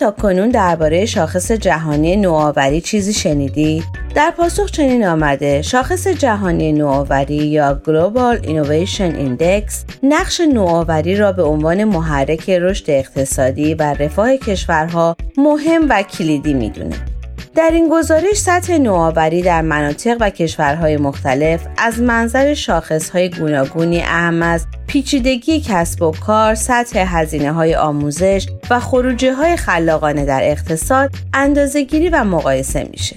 تا 0.00 0.10
کنون 0.10 0.48
درباره 0.48 1.06
شاخص 1.06 1.52
جهانی 1.52 2.16
نوآوری 2.16 2.80
چیزی 2.80 3.12
شنیدی؟ 3.12 3.82
در 4.14 4.30
پاسخ 4.36 4.70
چنین 4.70 5.04
آمده 5.04 5.62
شاخص 5.62 6.08
جهانی 6.08 6.72
نوآوری 6.72 7.34
یا 7.34 7.80
Global 7.86 8.46
Innovation 8.46 9.14
Index 9.14 9.72
نقش 10.02 10.40
نوآوری 10.40 11.16
را 11.16 11.32
به 11.32 11.42
عنوان 11.42 11.84
محرک 11.84 12.50
رشد 12.50 12.84
اقتصادی 12.90 13.74
و 13.74 13.82
رفاه 13.82 14.36
کشورها 14.36 15.16
مهم 15.36 15.86
و 15.88 16.02
کلیدی 16.02 16.54
می‌دونه. 16.54 16.96
در 17.54 17.70
این 17.72 17.88
گزارش 17.88 18.36
سطح 18.36 18.78
نوآوری 18.78 19.42
در 19.42 19.62
مناطق 19.62 20.16
و 20.20 20.30
کشورهای 20.30 20.96
مختلف 20.96 21.66
از 21.78 22.00
منظر 22.00 22.54
شاخصهای 22.54 23.30
گوناگونی 23.30 24.00
اهم 24.02 24.42
از 24.42 24.66
پیچیدگی 24.86 25.60
کسب 25.60 26.02
و 26.02 26.10
کار، 26.10 26.54
سطح 26.54 27.04
هزینه 27.06 27.52
های 27.52 27.74
آموزش 27.74 28.48
و 28.70 28.80
خروجه 28.80 29.34
های 29.34 29.56
خلاقانه 29.56 30.24
در 30.24 30.40
اقتصاد 30.42 31.10
اندازهگیری 31.34 32.08
و 32.08 32.24
مقایسه 32.24 32.88
میشه. 32.90 33.16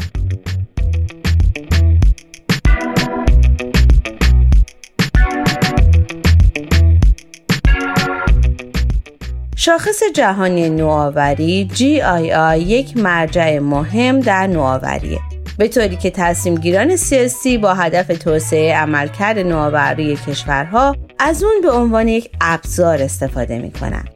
شاخص 9.65 10.03
جهانی 10.15 10.69
نوآوری 10.69 11.69
GII 11.75 12.57
یک 12.57 12.97
مرجع 12.97 13.59
مهم 13.59 14.19
در 14.19 14.47
نوآوریه 14.47 15.19
به 15.57 15.67
طوری 15.67 15.95
که 15.95 16.09
تصمیم 16.09 16.55
گیران 16.55 16.95
سیاسی 16.95 17.57
با 17.57 17.73
هدف 17.73 18.07
توسعه 18.07 18.75
عملکرد 18.75 19.39
نوآوری 19.39 20.15
کشورها 20.27 20.95
از 21.19 21.43
اون 21.43 21.61
به 21.61 21.71
عنوان 21.71 22.07
یک 22.07 22.29
ابزار 22.41 23.01
استفاده 23.01 23.59
می 23.59 23.71
کنند. 23.71 24.09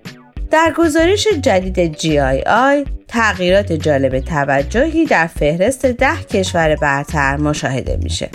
در 0.51 0.74
گزارش 0.77 1.27
جدید 1.27 1.98
GII 1.98 2.89
تغییرات 3.08 3.74
جالب 3.74 4.20
توجهی 4.20 5.06
در 5.06 5.27
فهرست 5.27 5.86
ده 5.86 6.18
کشور 6.18 6.75
برتر 6.75 7.38
مشاهده 7.38 8.00
میشه. 8.04 8.30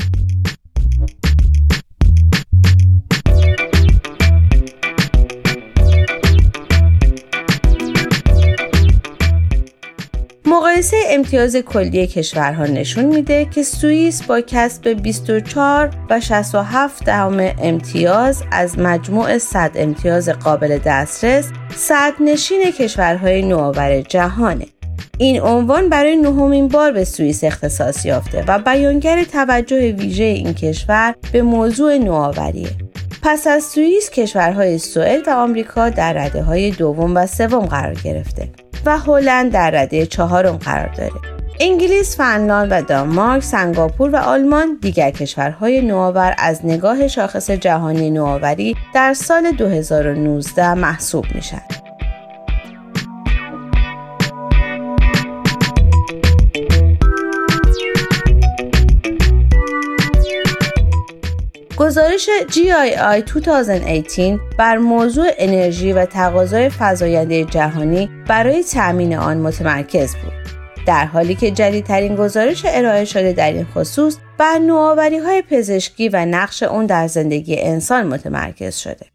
مقایسه 10.73 10.97
امتیاز 11.09 11.57
کلی 11.57 12.07
کشورها 12.07 12.67
نشون 12.67 13.05
میده 13.05 13.45
که 13.45 13.63
سوئیس 13.63 14.23
با 14.23 14.41
کسب 14.41 14.89
24 14.89 15.91
و 16.11 16.21
67 16.21 17.05
دهم 17.05 17.55
امتیاز 17.63 18.43
از 18.51 18.79
مجموع 18.79 19.39
100 19.39 19.71
امتیاز 19.75 20.29
قابل 20.29 20.79
دسترس 20.79 21.49
صد 21.77 22.13
نشین 22.21 22.71
کشورهای 22.71 23.43
نوآور 23.43 24.01
جهانه. 24.01 24.67
این 25.19 25.41
عنوان 25.41 25.89
برای 25.89 26.17
نهمین 26.17 26.69
بار 26.69 26.93
به 26.93 27.05
سوئیس 27.05 27.45
اختصاص 27.45 28.07
یافته 28.07 28.45
و 28.49 28.59
بیانگر 28.59 29.25
توجه 29.25 29.93
ویژه 29.93 30.25
این 30.25 30.55
کشور 30.55 31.15
به 31.33 31.43
موضوع 31.43 31.99
نوآوریه. 31.99 32.71
پس 33.23 33.47
از 33.47 33.65
سوئیس 33.65 34.11
کشورهای 34.11 34.79
سوئد 34.79 35.29
و 35.29 35.31
آمریکا 35.31 35.89
در 35.89 36.13
رده 36.13 36.43
های 36.43 36.71
دوم 36.71 37.17
و 37.17 37.27
سوم 37.27 37.67
قرار 37.67 37.95
گرفته. 37.95 38.49
و 38.87 38.99
هلند 38.99 39.53
در 39.53 39.71
رده 39.71 40.07
چهارم 40.07 40.57
قرار 40.57 40.95
داره. 40.95 41.13
انگلیس، 41.61 42.17
فنلاند 42.17 42.69
و 42.71 42.83
دانمارک، 42.83 43.43
سنگاپور 43.43 44.11
و 44.11 44.17
آلمان 44.17 44.79
دیگر 44.83 45.11
کشورهای 45.11 45.81
نوآور 45.81 46.35
از 46.39 46.67
نگاه 46.67 47.09
شاخص 47.09 47.51
جهانی 47.51 48.11
نوآوری 48.11 48.77
در 48.95 49.15
سال 49.15 49.53
2019 49.53 50.75
محسوب 50.75 51.25
میشن. 51.35 51.63
گزارش 61.93 62.29
GII 62.49 63.33
2018 63.35 64.41
بر 64.59 64.77
موضوع 64.77 65.27
انرژی 65.39 65.93
و 65.93 66.05
تقاضای 66.07 66.71
فزاینده 66.79 67.45
جهانی 67.45 68.11
برای 68.29 68.63
تأمین 68.63 69.17
آن 69.17 69.37
متمرکز 69.37 70.15
بود. 70.17 70.33
در 70.87 71.05
حالی 71.05 71.35
که 71.35 71.51
جدیدترین 71.51 72.17
گزارش 72.17 72.63
ارائه 72.69 73.05
شده 73.05 73.33
در 73.33 73.53
این 73.53 73.65
خصوص 73.65 74.17
بر 74.39 74.59
نوآوری 74.59 75.19
های 75.19 75.43
پزشکی 75.51 76.09
و 76.09 76.25
نقش 76.25 76.63
اون 76.63 76.87
در 76.87 77.07
زندگی 77.07 77.61
انسان 77.61 78.07
متمرکز 78.07 78.77
شده. 78.77 79.12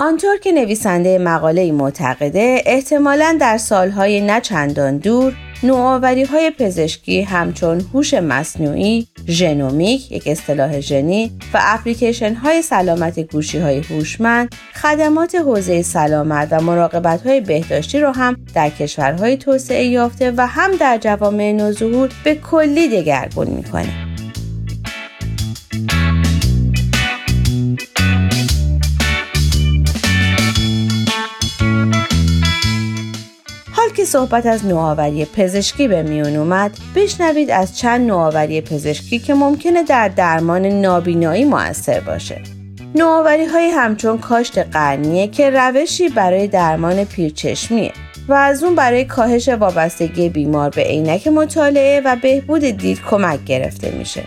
آنطور 0.00 0.36
که 0.36 0.52
نویسنده 0.52 1.18
مقاله 1.18 1.72
معتقده 1.72 2.62
احتمالا 2.66 3.36
در 3.40 3.58
سالهای 3.58 4.20
نچندان 4.20 4.98
دور 4.98 5.32
نوآوری 5.62 6.24
های 6.24 6.50
پزشکی 6.58 7.22
همچون 7.22 7.80
هوش 7.94 8.14
مصنوعی، 8.14 9.06
ژنومیک 9.28 10.12
یک 10.12 10.22
اصطلاح 10.26 10.80
ژنی 10.80 11.32
و 11.54 11.60
اپلیکیشن 11.62 12.34
های 12.34 12.62
سلامت 12.62 13.20
گوشی 13.20 13.58
های 13.58 13.78
هوشمند، 13.78 14.54
خدمات 14.74 15.34
حوزه 15.34 15.82
سلامت 15.82 16.48
و 16.50 16.60
مراقبت 16.60 17.26
های 17.26 17.40
بهداشتی 17.40 18.00
را 18.00 18.12
هم 18.12 18.36
در 18.54 18.70
کشورهای 18.70 19.36
توسعه 19.36 19.84
یافته 19.84 20.32
و 20.36 20.46
هم 20.46 20.70
در 20.76 20.98
جوامع 20.98 21.52
نوظهور 21.52 22.08
به 22.24 22.34
کلی 22.34 22.88
دگرگون 22.88 23.46
می‌کنه. 23.46 24.09
که 34.00 34.06
صحبت 34.06 34.46
از 34.46 34.66
نوآوری 34.66 35.24
پزشکی 35.24 35.88
به 35.88 36.02
میون 36.02 36.36
اومد 36.36 36.70
بشنوید 36.94 37.50
از 37.50 37.78
چند 37.78 38.06
نوآوری 38.06 38.60
پزشکی 38.60 39.18
که 39.18 39.34
ممکنه 39.34 39.82
در 39.82 40.08
درمان 40.08 40.66
نابینایی 40.66 41.44
موثر 41.44 42.00
باشه. 42.00 42.42
نوآوری 42.94 43.44
های 43.44 43.66
همچون 43.66 44.18
کاشت 44.18 44.58
قرنیه 44.58 45.28
که 45.28 45.50
روشی 45.50 46.08
برای 46.08 46.46
درمان 46.46 47.04
پیرچشمیه 47.04 47.92
و 48.28 48.32
از 48.32 48.64
اون 48.64 48.74
برای 48.74 49.04
کاهش 49.04 49.48
وابستگی 49.48 50.28
بیمار 50.28 50.70
به 50.70 50.82
عینک 50.82 51.28
مطالعه 51.28 52.02
و 52.04 52.16
بهبود 52.22 52.64
دید 52.64 53.00
کمک 53.10 53.44
گرفته 53.44 53.90
میشه. 53.90 54.24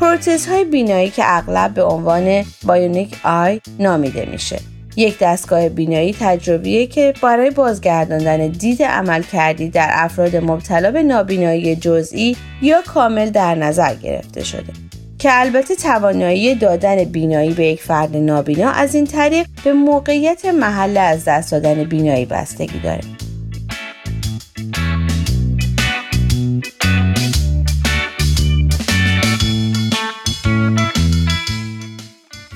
پروتز 0.00 0.46
های 0.46 0.64
بینایی 0.64 1.10
که 1.10 1.22
اغلب 1.26 1.74
به 1.74 1.82
عنوان 1.82 2.44
بایونیک 2.66 3.16
آی 3.24 3.60
نامیده 3.78 4.28
میشه. 4.32 4.75
یک 4.96 5.18
دستگاه 5.18 5.68
بینایی 5.68 6.16
تجربیه 6.20 6.86
که 6.86 7.14
برای 7.22 7.50
بازگرداندن 7.50 8.48
دید 8.48 8.82
عمل 8.82 9.22
کردی 9.22 9.68
در 9.68 9.90
افراد 9.92 10.36
مبتلا 10.36 10.90
به 10.90 11.02
نابینایی 11.02 11.76
جزئی 11.76 12.36
یا 12.62 12.82
کامل 12.86 13.30
در 13.30 13.54
نظر 13.54 13.94
گرفته 13.94 14.44
شده. 14.44 14.72
که 15.18 15.28
البته 15.32 15.74
توانایی 15.74 16.54
دادن 16.54 17.04
بینایی 17.04 17.54
به 17.54 17.66
یک 17.66 17.82
فرد 17.82 18.16
نابینا 18.16 18.70
از 18.70 18.94
این 18.94 19.04
طریق 19.04 19.46
به 19.64 19.72
موقعیت 19.72 20.44
محل 20.44 20.96
از 20.96 21.24
دست 21.24 21.50
دادن 21.52 21.84
بینایی 21.84 22.24
بستگی 22.24 22.78
داره. 22.78 23.00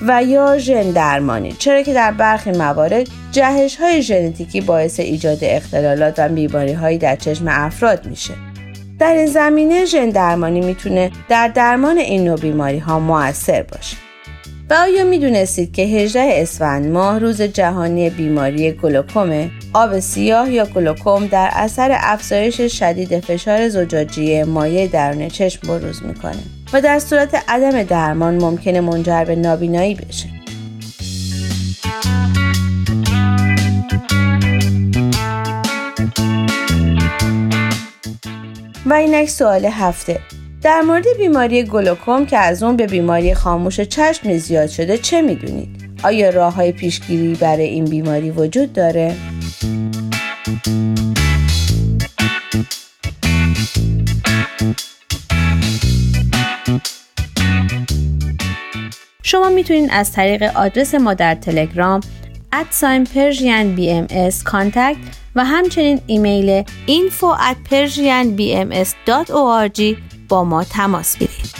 و 0.07 0.23
یا 0.23 0.57
ژن 0.57 0.91
درمانی 0.91 1.51
چرا 1.51 1.81
که 1.81 1.93
در 1.93 2.11
برخی 2.11 2.51
موارد 2.51 3.07
جهش 3.31 3.75
های 3.75 4.01
ژنتیکی 4.01 4.61
باعث 4.61 4.99
ایجاد 4.99 5.37
اختلالات 5.41 6.15
و 6.17 6.29
بیماری 6.29 6.73
هایی 6.73 6.97
در 6.97 7.15
چشم 7.15 7.45
افراد 7.47 8.05
میشه. 8.05 8.33
در 8.99 9.13
این 9.13 9.25
زمینه 9.25 9.85
ژن 9.85 10.09
درمانی 10.09 10.61
می‌تونه 10.61 11.11
در 11.29 11.47
درمان 11.47 11.97
این 11.97 12.23
نوع 12.23 12.39
بیماری 12.39 12.79
ها 12.79 12.99
موثر 12.99 13.63
باشه. 13.63 13.97
و 14.69 14.73
آیا 14.73 15.03
می‌دونستید 15.03 15.73
که 15.73 15.81
18 15.81 16.29
اسفند 16.33 16.87
ماه 16.87 17.19
روز 17.19 17.41
جهانی 17.41 18.09
بیماری 18.09 18.71
گلوکومه؟ 18.71 19.49
آب 19.73 19.99
سیاه 19.99 20.51
یا 20.51 20.65
گلوکوم 20.65 21.25
در 21.25 21.49
اثر 21.53 21.97
افزایش 22.01 22.61
شدید 22.61 23.19
فشار 23.19 23.69
زجاجی 23.69 24.43
مایع 24.43 24.87
درون 24.87 25.27
چشم 25.27 25.67
بروز 25.67 26.03
می‌کنه؟ 26.03 26.60
و 26.73 26.81
در 26.81 26.99
صورت 26.99 27.43
عدم 27.47 27.83
درمان 27.83 28.41
ممکنه 28.41 28.81
منجر 28.81 29.25
به 29.25 29.35
نابینایی 29.35 29.95
بشه. 29.95 30.29
و 38.85 38.93
اینک 38.93 39.29
سوال 39.29 39.65
هفته 39.65 40.19
در 40.61 40.81
مورد 40.81 41.05
بیماری 41.17 41.63
گلوکوم 41.63 42.25
که 42.25 42.37
از 42.37 42.63
اون 42.63 42.77
به 42.77 42.87
بیماری 42.87 43.33
خاموش 43.33 43.79
چشم 43.81 44.37
زیاد 44.37 44.69
شده 44.69 44.97
چه 44.97 45.21
می‌دونید؟ 45.21 45.69
آیا 46.03 46.29
راه 46.29 46.53
های 46.53 46.71
پیشگیری 46.71 47.35
برای 47.35 47.65
این 47.65 47.85
بیماری 47.85 48.31
وجود 48.31 48.73
داره؟ 48.73 49.15
شما 59.31 59.49
می‌تونید 59.49 59.89
از 59.93 60.11
طریق 60.11 60.43
آدرس 60.43 60.95
ما 60.95 61.13
در 61.13 61.35
تلگرام 61.35 62.01
ادساین 62.53 63.03
پرژین 63.03 63.75
بی 63.75 63.91
ام 63.91 64.07
و 65.35 65.45
همچنین 65.45 66.01
ایمیل 66.07 66.63
info 66.87 67.37
at 67.39 67.57
persianbms.org 67.69 69.81
با 70.29 70.43
ما 70.43 70.63
تماس 70.63 71.17
بگیرید. 71.17 71.55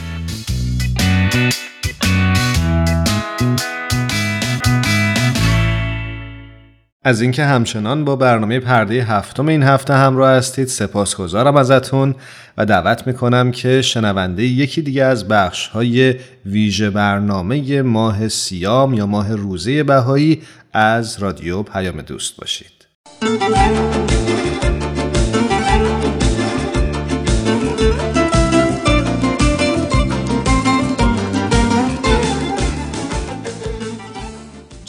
از 7.03 7.21
اینکه 7.21 7.45
همچنان 7.45 8.05
با 8.05 8.15
برنامه 8.15 8.59
پرده 8.59 9.03
هفتم 9.03 9.47
این 9.47 9.63
هفته 9.63 9.93
همراه 9.93 10.31
هستید 10.31 10.67
سپاسگزارم 10.67 11.55
ازتون 11.55 12.15
و 12.57 12.65
دعوت 12.65 13.07
می‌کنم 13.07 13.51
که 13.51 13.81
شنونده 13.81 14.43
یکی 14.43 14.81
دیگه 14.81 15.03
از 15.03 15.27
بخش 15.27 15.67
های 15.67 16.15
ویژه 16.45 16.89
برنامه 16.89 17.81
ماه 17.81 18.27
سیام 18.27 18.93
یا 18.93 19.05
ماه 19.05 19.35
روزه 19.35 19.83
بهایی 19.83 20.41
از 20.73 21.19
رادیو 21.19 21.63
پیام 21.63 22.01
دوست 22.01 22.37
باشید. 22.37 22.87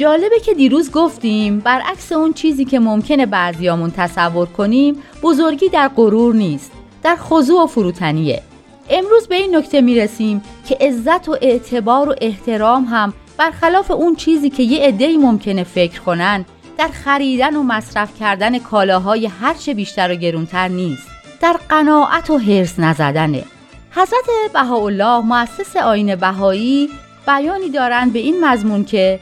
جالبه 0.02 0.40
که 0.40 0.54
دیروز 0.54 0.90
گفتیم 0.90 1.58
برعکس 1.60 2.12
اون 2.12 2.32
چیزی 2.32 2.64
که 2.64 2.80
ممکنه 2.80 3.26
بعضیامون 3.26 3.90
تصور 3.90 4.46
کنیم 4.46 5.02
بزرگی 5.22 5.68
در 5.68 5.88
غرور 5.88 6.34
نیست 6.34 6.72
در 7.02 7.16
خضوع 7.16 7.64
و 7.64 7.66
فروتنیه. 7.66 8.42
امروز 8.90 9.28
به 9.28 9.34
این 9.34 9.56
نکته 9.56 9.80
می‌رسیم 9.80 10.42
که 10.68 10.76
عزت 10.80 11.28
و 11.28 11.36
اعتبار 11.42 12.08
و 12.08 12.14
احترام 12.20 12.84
هم 12.84 13.12
برخلاف 13.38 13.90
اون 13.90 14.14
چیزی 14.14 14.50
که 14.50 14.62
یه 14.62 14.86
عده‌ای 14.86 15.16
ممکنه 15.16 15.64
فکر 15.64 16.00
کنن 16.00 16.44
در 16.78 16.88
خریدن 16.88 17.56
و 17.56 17.62
مصرف 17.62 18.18
کردن 18.20 18.58
کالاهای 18.58 19.26
هرچه 19.26 19.74
بیشتر 19.74 20.12
و 20.12 20.14
گرونتر 20.14 20.68
نیست. 20.68 21.08
در 21.40 21.56
قناعت 21.68 22.30
و 22.30 22.38
حرس 22.38 22.78
نزدنه. 22.78 23.44
حضرت 23.90 24.52
بهاءالله 24.52 25.20
مؤسس 25.20 25.76
آین 25.76 26.16
بهایی 26.16 26.88
بیانی 27.26 27.70
دارند 27.70 28.12
به 28.12 28.18
این 28.18 28.44
مضمون 28.44 28.84
که 28.84 29.20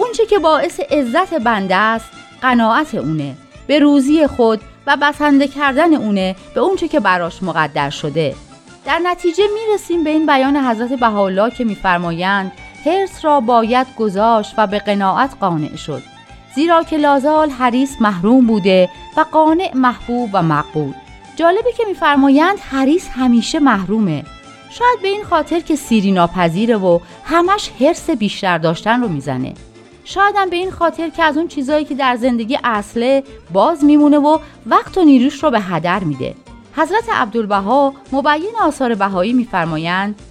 اونچه 0.00 0.26
که 0.26 0.38
باعث 0.38 0.80
عزت 0.80 1.34
بنده 1.34 1.76
است 1.76 2.10
قناعت 2.42 2.94
اونه. 2.94 3.34
به 3.66 3.78
روزی 3.78 4.26
خود 4.26 4.60
و 4.86 4.96
بسنده 5.02 5.48
کردن 5.48 5.94
اونه 5.94 6.36
به 6.54 6.60
اونچه 6.60 6.88
که 6.88 7.00
براش 7.00 7.42
مقدر 7.42 7.90
شده. 7.90 8.34
در 8.84 8.98
نتیجه 8.98 9.44
می‌رسیم 9.54 10.04
به 10.04 10.10
این 10.10 10.26
بیان 10.26 10.56
حضرت 10.56 10.92
بهاءالله 10.92 11.50
که 11.50 11.64
میفرمایند 11.64 12.52
حرس 12.84 13.24
را 13.24 13.40
باید 13.40 13.86
گذاشت 13.98 14.54
و 14.58 14.66
به 14.66 14.78
قناعت 14.78 15.30
قانع 15.40 15.76
شد. 15.76 16.02
زیرا 16.54 16.82
که 16.82 16.96
لازال 16.96 17.50
حریس 17.50 17.96
محروم 18.00 18.46
بوده 18.46 18.88
و 19.16 19.20
قانع 19.20 19.70
محبوب 19.74 20.30
و 20.32 20.42
مقبول. 20.42 20.94
جالبه 21.36 21.72
که 21.76 21.84
میفرمایند 21.88 22.58
حریس 22.58 23.08
همیشه 23.08 23.58
محرومه. 23.58 24.24
شاید 24.70 25.02
به 25.02 25.08
این 25.08 25.24
خاطر 25.24 25.60
که 25.60 25.76
سیری 25.76 26.12
ناپذیره 26.12 26.76
و 26.76 26.98
همش 27.24 27.70
حرس 27.80 28.10
بیشتر 28.10 28.58
داشتن 28.58 29.02
رو 29.02 29.08
می‌زنه. 29.08 29.54
شایدم 30.08 30.50
به 30.50 30.56
این 30.56 30.70
خاطر 30.70 31.08
که 31.08 31.22
از 31.22 31.36
اون 31.36 31.48
چیزایی 31.48 31.84
که 31.84 31.94
در 31.94 32.16
زندگی 32.16 32.58
اصله 32.64 33.24
باز 33.52 33.84
میمونه 33.84 34.18
و 34.18 34.38
وقت 34.66 34.98
و 34.98 35.04
نیروش 35.04 35.42
رو 35.42 35.50
به 35.50 35.60
هدر 35.60 36.04
میده. 36.04 36.34
حضرت 36.76 37.08
عبدالبها 37.12 37.94
مبین 38.12 38.50
آثار 38.62 38.94
بهایی 38.94 39.32
میفرمایند 39.32 40.22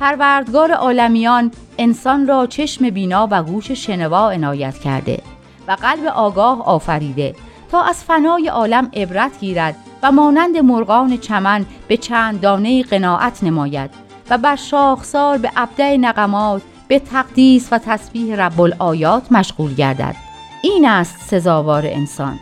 پروردگار 0.00 0.72
عالمیان 0.72 1.50
انسان 1.78 2.26
را 2.26 2.46
چشم 2.46 2.90
بینا 2.90 3.28
و 3.30 3.42
گوش 3.42 3.70
شنوا 3.70 4.30
عنایت 4.30 4.78
کرده 4.78 5.20
و 5.68 5.72
قلب 5.72 6.06
آگاه 6.06 6.64
آفریده 6.64 7.34
تا 7.70 7.82
از 7.82 8.04
فنای 8.04 8.48
عالم 8.48 8.90
عبرت 8.94 9.40
گیرد 9.40 9.76
و 10.02 10.12
مانند 10.12 10.56
مرغان 10.56 11.16
چمن 11.16 11.66
به 11.88 11.96
چند 11.96 12.40
دانه 12.40 12.82
قناعت 12.82 13.44
نماید 13.44 13.90
و 14.30 14.38
بر 14.38 14.56
شاخسار 14.56 15.38
به 15.38 15.50
ابده 15.56 15.96
نقمات 15.96 16.62
به 16.90 16.98
تقدیس 16.98 17.68
و 17.72 17.78
تسبیح 17.78 18.36
رب 18.36 18.60
الآیات 18.60 19.32
مشغول 19.32 19.74
گردد. 19.74 20.16
این 20.62 20.88
است 20.88 21.16
سزاوار 21.28 21.86
انسان. 21.86 22.38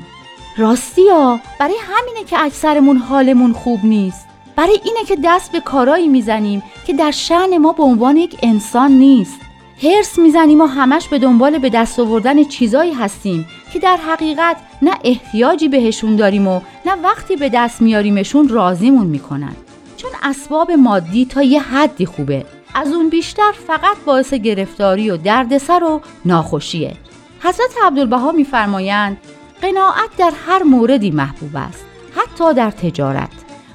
راستی 0.57 1.09
ها 1.09 1.41
برای 1.61 1.77
همینه 1.83 2.25
که 2.25 2.43
اکثرمون 2.43 2.97
حالمون 2.97 3.53
خوب 3.53 3.85
نیست. 3.85 4.27
برای 4.57 4.81
اینه 4.85 5.05
که 5.09 5.17
دست 5.25 5.53
به 5.53 5.61
کارایی 5.61 6.09
می‌زنیم 6.09 6.63
که 6.87 6.93
در 6.93 7.11
شعن 7.11 7.59
ما 7.59 7.73
به 7.73 7.83
عنوان 7.83 8.17
یک 8.17 8.39
انسان 8.43 8.93
نیست. 8.93 9.41
هرس 9.83 10.19
می‌زنیم 10.19 10.61
و 10.61 10.67
همش 10.67 11.09
به 11.09 11.19
دنبال 11.19 11.59
به 11.59 11.71
دست 11.71 12.01
آوردن 12.01 12.45
چیزایی 12.45 12.93
هستیم 12.93 13.47
که 13.73 13.79
در 13.79 13.97
حقیقت 13.97 14.57
نه 14.83 14.93
احتیاجی 15.05 15.69
بهشون 15.69 16.17
داریم 16.17 16.47
و 16.47 16.61
نه 16.87 16.95
وقتی 17.03 17.37
به 17.37 17.49
دست 17.49 17.83
میاریمشون 17.83 18.49
راضیمون 18.49 19.07
می‌کنن. 19.07 19.57
چون 19.97 20.11
اسباب 20.23 20.71
مادی 20.71 21.25
تا 21.25 21.43
یه 21.43 21.61
حدی 21.61 22.07
خوبه. 22.07 22.47
از 22.75 22.93
اون 22.93 23.11
بیشتر 23.11 23.53
فقط 23.67 23.97
باعث 24.07 24.35
گرفتاری 24.35 25.11
و 25.11 25.17
دردسر 25.17 25.85
و 25.85 26.01
ناخوشیه. 26.25 26.97
حضرت 27.41 27.75
عبدالبها 27.85 28.33
میفرمایند 28.33 29.17
قناعت 29.63 30.17
در 30.19 30.33
هر 30.47 30.63
موردی 30.63 31.11
محبوب 31.11 31.57
است 31.57 31.85
حتی 32.17 32.55
در 32.55 32.71
تجارت. 32.71 33.31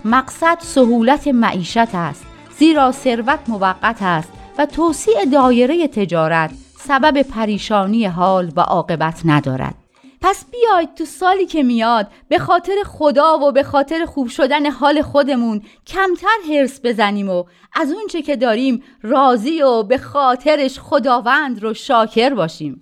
مقصد 0.06 0.58
سهولت 0.62 1.28
معیشت 1.28 1.96
است 1.96 2.26
زیرا 2.58 2.92
ثروت 2.92 3.40
موقت 3.48 4.02
است 4.02 4.32
و 4.58 4.66
توسیع 4.66 5.26
دایره 5.26 5.88
تجارت 5.88 6.52
سبب 6.78 7.22
پریشانی 7.22 8.06
حال 8.06 8.52
و 8.56 8.62
عاقبت 8.62 9.22
ندارد. 9.26 9.83
پس 10.24 10.46
بیاید 10.52 10.96
تو 10.96 11.06
سالی 11.06 11.46
که 11.46 11.64
میاد 11.64 12.08
به 12.30 12.38
خاطر 12.40 12.76
خدا 12.86 13.38
و 13.38 13.52
به 13.52 13.64
خاطر 13.64 14.06
خوب 14.06 14.28
شدن 14.28 14.72
حال 14.72 15.02
خودمون 15.02 15.62
کمتر 15.88 16.38
حرس 16.50 16.80
بزنیم 16.84 17.30
و 17.30 17.44
از 17.74 17.92
اونچه 17.92 18.22
که 18.22 18.36
داریم 18.36 18.84
راضی 19.02 19.62
و 19.62 19.84
به 19.84 19.98
خاطرش 19.98 20.80
خداوند 20.80 21.64
رو 21.64 21.74
شاکر 21.74 22.30
باشیم. 22.34 22.82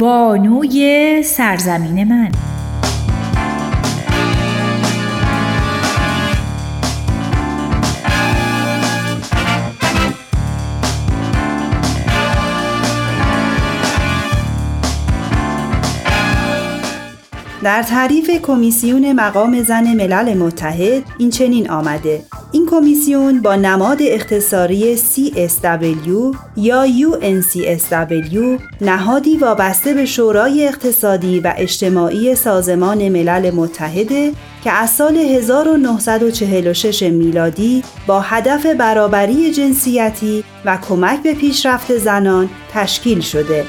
بانوی 0.00 1.22
سرزمین 1.22 2.04
من. 2.04 2.30
در 17.62 17.82
تعریف 17.82 18.30
کمیسیون 18.42 19.12
مقام 19.12 19.62
زن 19.62 19.94
ملل 19.94 20.34
متحد 20.34 21.02
این 21.18 21.30
چنین 21.30 21.70
آمده. 21.70 22.22
این 22.52 22.66
کمیسیون 22.66 23.42
با 23.42 23.56
نماد 23.56 23.98
اختصاری 24.02 24.96
CSW 24.96 26.36
یا 26.56 26.86
UNCSW 26.86 28.60
نهادی 28.80 29.36
وابسته 29.36 29.94
به 29.94 30.06
شورای 30.06 30.68
اقتصادی 30.68 31.40
و 31.40 31.54
اجتماعی 31.56 32.34
سازمان 32.34 33.08
ملل 33.08 33.50
متحده 33.50 34.32
که 34.64 34.72
از 34.72 34.90
سال 34.90 35.16
1946 35.16 37.02
میلادی 37.02 37.82
با 38.06 38.20
هدف 38.20 38.66
برابری 38.66 39.52
جنسیتی 39.52 40.44
و 40.64 40.78
کمک 40.88 41.22
به 41.22 41.34
پیشرفت 41.34 41.98
زنان 41.98 42.50
تشکیل 42.72 43.20
شده. 43.20 43.64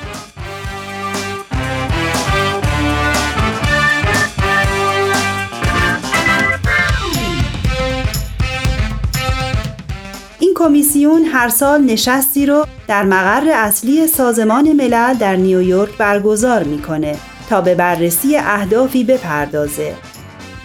کمیسیون 10.61 11.25
هر 11.25 11.49
سال 11.49 11.81
نشستی 11.81 12.45
رو 12.45 12.65
در 12.87 13.03
مقر 13.03 13.51
اصلی 13.53 14.07
سازمان 14.07 14.73
ملل 14.73 15.13
در 15.13 15.35
نیویورک 15.35 15.97
برگزار 15.97 16.63
می‌کنه 16.63 17.15
تا 17.49 17.61
به 17.61 17.75
بررسی 17.75 18.37
اهدافی 18.37 19.03
بپردازه. 19.03 19.93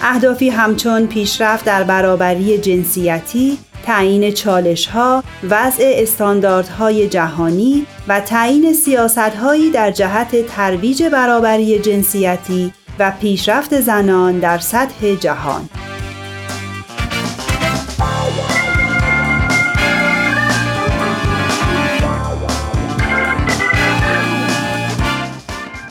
اهدافی 0.00 0.48
همچون 0.48 1.06
پیشرفت 1.06 1.64
در 1.64 1.82
برابری 1.82 2.58
جنسیتی، 2.58 3.58
تعیین 3.86 4.30
چالش 4.30 4.86
ها، 4.86 5.24
وضع 5.50 5.92
استانداردهای 5.96 7.08
جهانی 7.08 7.86
و 8.08 8.20
تعیین 8.20 8.72
سیاست 8.72 9.18
هایی 9.18 9.70
در 9.70 9.90
جهت 9.90 10.46
ترویج 10.46 11.02
برابری 11.02 11.78
جنسیتی 11.78 12.72
و 12.98 13.12
پیشرفت 13.20 13.80
زنان 13.80 14.38
در 14.38 14.58
سطح 14.58 15.14
جهان. 15.14 15.68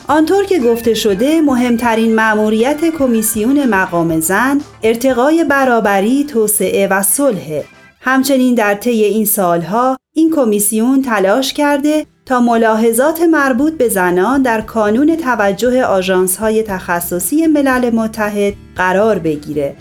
آنطور 0.08 0.44
که 0.44 0.58
گفته 0.58 0.94
شده 0.94 1.40
مهمترین 1.40 2.14
مأموریت 2.14 2.84
کمیسیون 2.98 3.64
مقام 3.66 4.20
زن 4.20 4.60
ارتقای 4.82 5.44
برابری، 5.44 6.24
توسعه 6.24 6.88
و 6.88 7.02
صلح. 7.02 7.62
همچنین 8.00 8.54
در 8.54 8.74
طی 8.74 9.04
این 9.04 9.24
سالها 9.24 9.96
این 10.14 10.32
کمیسیون 10.36 11.02
تلاش 11.02 11.52
کرده 11.52 12.06
تا 12.26 12.40
ملاحظات 12.40 13.20
مربوط 13.20 13.72
به 13.72 13.88
زنان 13.88 14.42
در 14.42 14.60
کانون 14.60 15.16
توجه 15.16 15.84
آژانس‌های 15.84 16.62
تخصصی 16.62 17.46
ملل 17.46 17.90
متحد 17.90 18.54
قرار 18.76 19.18
بگیره 19.18 19.76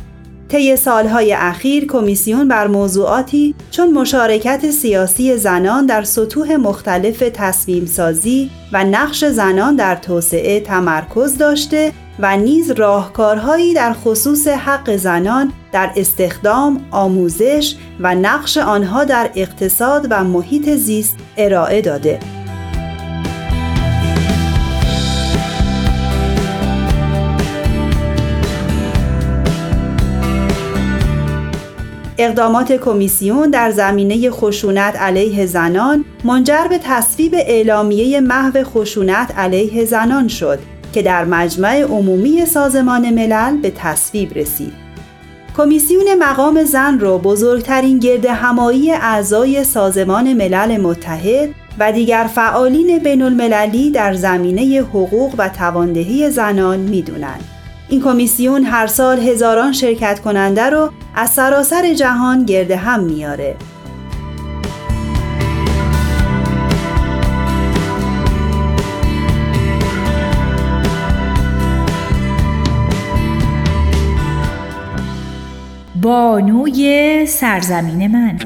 طی 0.49 0.75
سالهای 0.75 1.33
اخیر 1.33 1.87
کمیسیون 1.87 2.47
بر 2.47 2.67
موضوعاتی 2.67 3.55
چون 3.71 3.93
مشارکت 3.93 4.71
سیاسی 4.71 5.37
زنان 5.37 5.85
در 5.85 6.03
سطوح 6.03 6.55
مختلف 6.55 7.23
تصمیم 7.33 7.85
سازی 7.85 8.49
و 8.73 8.83
نقش 8.83 9.25
زنان 9.25 9.75
در 9.75 9.95
توسعه 9.95 10.59
تمرکز 10.59 11.37
داشته 11.37 11.91
و 12.19 12.37
نیز 12.37 12.71
راهکارهایی 12.71 13.73
در 13.73 13.93
خصوص 13.93 14.47
حق 14.47 14.95
زنان 14.95 15.53
در 15.71 15.91
استخدام، 15.95 16.85
آموزش 16.91 17.75
و 17.99 18.15
نقش 18.15 18.57
آنها 18.57 19.03
در 19.03 19.29
اقتصاد 19.35 20.07
و 20.09 20.23
محیط 20.23 20.69
زیست 20.69 21.17
ارائه 21.37 21.81
داده. 21.81 22.34
اقدامات 32.17 32.71
کمیسیون 32.71 33.49
در 33.49 33.71
زمینه 33.71 34.31
خشونت 34.31 34.95
علیه 34.95 35.45
زنان 35.45 36.05
منجر 36.23 36.67
به 36.69 36.79
تصویب 36.83 37.35
اعلامیه 37.35 38.21
محو 38.21 38.63
خشونت 38.63 39.37
علیه 39.37 39.85
زنان 39.85 40.27
شد 40.27 40.59
که 40.93 41.01
در 41.01 41.25
مجمع 41.25 41.81
عمومی 41.81 42.45
سازمان 42.45 43.09
ملل 43.09 43.57
به 43.57 43.71
تصویب 43.71 44.33
رسید. 44.33 44.73
کمیسیون 45.57 46.05
مقام 46.19 46.63
زن 46.63 46.99
را 46.99 47.17
بزرگترین 47.17 47.99
گرد 47.99 48.25
همایی 48.25 48.91
اعضای 48.91 49.63
سازمان 49.63 50.33
ملل 50.33 50.77
متحد 50.77 51.49
و 51.79 51.91
دیگر 51.91 52.29
فعالین 52.35 52.99
بین 52.99 53.21
المللی 53.21 53.91
در 53.91 54.13
زمینه 54.13 54.81
حقوق 54.81 55.33
و 55.37 55.49
تواندهی 55.49 56.29
زنان 56.29 56.79
می‌دونند. 56.79 57.54
این 57.89 58.01
کمیسیون 58.01 58.63
هر 58.63 58.87
سال 58.87 59.19
هزاران 59.19 59.71
شرکت 59.71 60.19
کننده 60.19 60.63
رو 60.63 60.89
از 61.15 61.29
سراسر 61.29 61.93
جهان 61.93 62.45
گرد 62.45 62.71
هم 62.71 63.03
میاره. 63.03 63.55
بانوی 76.01 77.25
سرزمین 77.25 78.07
من 78.07 78.37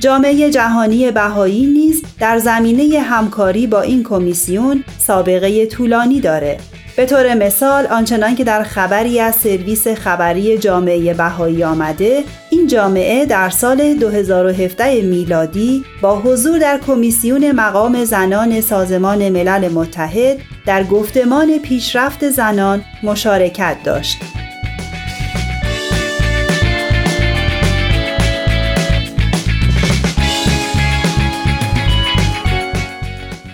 جامعه 0.00 0.50
جهانی 0.50 1.10
بهایی 1.10 1.66
نیز 1.66 2.02
در 2.20 2.38
زمینه 2.38 3.00
همکاری 3.00 3.66
با 3.66 3.80
این 3.80 4.02
کمیسیون 4.02 4.84
سابقه 4.98 5.66
طولانی 5.66 6.20
داره. 6.20 6.58
به 6.96 7.06
طور 7.06 7.34
مثال 7.34 7.86
آنچنان 7.86 8.34
که 8.34 8.44
در 8.44 8.62
خبری 8.62 9.20
از 9.20 9.34
سرویس 9.34 9.88
خبری 9.88 10.58
جامعه 10.58 11.14
بهایی 11.14 11.64
آمده 11.64 12.24
این 12.50 12.66
جامعه 12.66 13.26
در 13.26 13.50
سال 13.50 13.94
2017 13.94 15.02
میلادی 15.02 15.84
با 16.02 16.20
حضور 16.20 16.58
در 16.58 16.80
کمیسیون 16.86 17.52
مقام 17.52 18.04
زنان 18.04 18.60
سازمان 18.60 19.28
ملل 19.28 19.68
متحد 19.68 20.38
در 20.66 20.84
گفتمان 20.84 21.58
پیشرفت 21.58 22.30
زنان 22.30 22.84
مشارکت 23.02 23.76
داشت 23.84 24.18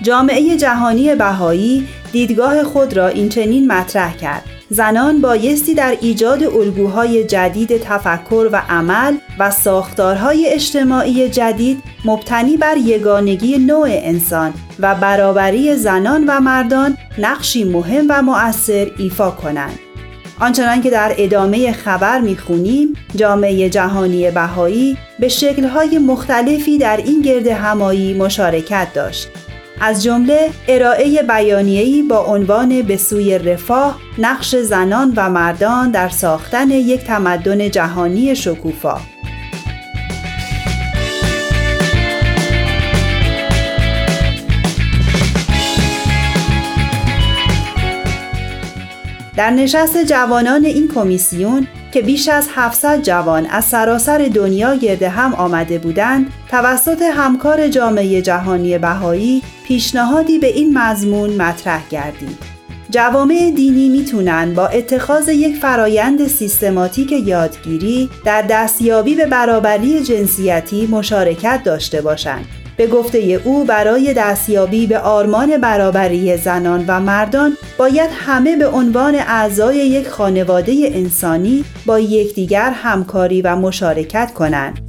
جامعه 0.07 0.57
جهانی 0.57 1.15
بهایی 1.15 1.89
دیدگاه 2.13 2.65
خود 2.65 2.97
را 2.97 3.09
این 3.09 3.29
چنین 3.29 3.73
مطرح 3.73 4.17
کرد 4.17 4.45
زنان 4.71 5.21
بایستی 5.21 5.75
در 5.75 5.97
ایجاد 6.01 6.43
الگوهای 6.43 7.25
جدید 7.25 7.79
تفکر 7.79 8.49
و 8.53 8.63
عمل 8.69 9.17
و 9.39 9.51
ساختارهای 9.51 10.49
اجتماعی 10.49 11.29
جدید 11.29 11.83
مبتنی 12.05 12.57
بر 12.57 12.77
یگانگی 12.77 13.59
نوع 13.59 13.89
انسان 13.91 14.55
و 14.81 14.95
برابری 14.95 15.77
زنان 15.77 16.25
و 16.29 16.41
مردان 16.41 16.97
نقشی 17.19 17.65
مهم 17.65 18.07
و 18.09 18.23
مؤثر 18.23 18.91
ایفا 18.99 19.31
کنند. 19.31 19.79
آنچنان 20.41 20.83
که 20.83 20.91
در 20.91 21.15
ادامه 21.19 21.73
خبر 21.73 22.21
می‌خونیم 22.21 22.95
جامعه 23.17 23.71
جهانی 23.71 24.31
بهایی 24.31 24.97
به 25.19 25.29
شکلهای 25.29 25.99
مختلفی 25.99 26.79
در 26.79 26.97
این 26.97 27.23
گرد 27.23 27.47
همایی 27.47 28.15
مشارکت 28.15 28.89
داشت 28.95 29.29
از 29.81 30.03
جمله 30.03 30.51
ارائه 30.69 31.23
بیانیه‌ای 31.23 32.03
با 32.03 32.19
عنوان 32.19 32.83
به 32.83 32.97
سوی 32.97 33.39
رفاه 33.39 34.01
نقش 34.19 34.57
زنان 34.57 35.13
و 35.17 35.31
مردان 35.31 35.91
در 35.91 36.09
ساختن 36.09 36.71
یک 36.71 37.01
تمدن 37.01 37.71
جهانی 37.71 38.37
شکوفا. 38.37 39.01
در 49.37 49.51
نشست 49.51 50.05
جوانان 50.05 50.65
این 50.65 50.89
کمیسیون 50.95 51.67
که 51.93 52.03
بیش 52.03 52.29
از 52.29 52.49
700 52.55 53.03
جوان 53.03 53.47
از 53.47 53.65
سراسر 53.65 54.31
دنیا 54.35 54.75
گرد 54.75 55.03
هم 55.03 55.35
آمده 55.35 55.79
بودند 55.79 56.33
توسط 56.51 57.03
همکار 57.03 57.69
جامعه 57.69 58.23
جهانی 58.23 58.79
بهایی 58.79 59.43
پیشنهادی 59.67 60.39
به 60.39 60.47
این 60.47 60.79
مضمون 60.79 61.31
مطرح 61.31 61.89
گردید. 61.91 62.57
جوامع 62.91 63.53
دینی 63.57 63.89
می‌تونن 63.89 64.55
با 64.55 64.67
اتخاذ 64.67 65.29
یک 65.29 65.57
فرایند 65.57 66.27
سیستماتیک 66.27 67.13
یادگیری 67.13 68.11
در 68.25 68.43
دستیابی 68.43 69.15
به 69.15 69.27
برابری 69.27 70.03
جنسیتی 70.03 70.87
مشارکت 70.87 71.61
داشته 71.65 72.03
باشند. 72.03 72.66
به 72.77 72.87
گفته 72.87 73.19
او 73.19 73.65
برای 73.65 74.15
دستیابی 74.15 74.87
به 74.87 74.99
آرمان 74.99 75.59
برابری 75.59 76.37
زنان 76.37 76.85
و 76.89 77.01
مردان 77.01 77.57
باید 77.79 78.11
همه 78.13 78.57
به 78.57 78.67
عنوان 78.69 79.15
اعضای 79.15 79.77
یک 79.77 80.09
خانواده 80.09 80.91
انسانی 80.93 81.65
با 81.87 82.01
یکدیگر 82.01 82.71
همکاری 82.71 83.43
و 83.43 83.57
مشارکت 83.57 84.33
کنند. 84.35 84.81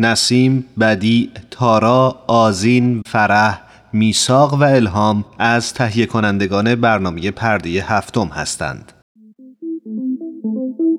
نسیم، 0.00 0.64
بدی، 0.80 1.30
تارا، 1.50 2.18
آزین، 2.26 3.02
فرح، 3.06 3.60
میساق 3.92 4.54
و 4.54 4.62
الهام 4.62 5.24
از 5.38 5.74
تهیه 5.74 6.06
کنندگان 6.06 6.74
برنامه 6.74 7.30
پرده 7.30 7.68
هفتم 7.68 8.26
هستند. 8.26 8.97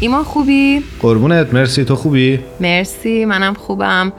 ایمان 0.00 0.24
خوبی؟ 0.24 0.82
قربونت 1.00 1.54
مرسی. 1.54 1.84
تو 1.84 1.96
خوبی؟ 1.96 2.40
مرسی 2.60 3.24
منم 3.24 3.54
خوبم. 3.54 4.12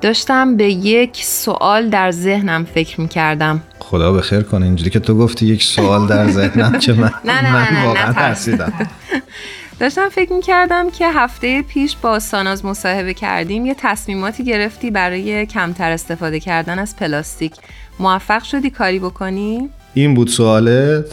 داشتم 0.00 0.56
به 0.56 0.64
یک 0.72 1.24
سوال 1.24 1.88
در 1.88 2.10
ذهنم 2.10 2.64
فکر 2.64 3.00
می‌کردم. 3.00 3.62
خدا 3.78 4.12
به 4.12 4.20
خیر 4.20 4.42
کنه 4.42 4.66
اینجوری 4.66 4.90
که 4.90 5.00
تو 5.00 5.14
گفتی 5.18 5.46
یک 5.46 5.62
سوال 5.62 6.06
در 6.06 6.30
ذهنم 6.30 6.78
که 6.78 6.92
من, 6.92 7.10
نه 7.24 7.42
نه 7.42 7.52
من 7.52 7.66
نه 7.72 7.84
واقعا 7.86 8.12
ترسیدم. 8.12 8.72
داشتم 9.80 10.08
فکر 10.08 10.32
می‌کردم 10.32 10.90
که 10.90 11.08
هفته 11.08 11.62
پیش 11.62 11.96
با 11.96 12.18
ساناز 12.18 12.64
مصاحبه 12.64 13.14
کردیم 13.14 13.66
یه 13.66 13.74
تصمیماتی 13.78 14.44
گرفتی 14.44 14.90
برای 14.90 15.46
کمتر 15.46 15.90
استفاده 15.90 16.40
کردن 16.40 16.78
از 16.78 16.96
پلاستیک. 16.96 17.52
موفق 17.98 18.42
شدی 18.42 18.70
کاری 18.70 18.98
بکنی؟ 18.98 19.68
این 19.94 20.14
بود 20.14 20.28
سوالت؟ 20.28 21.04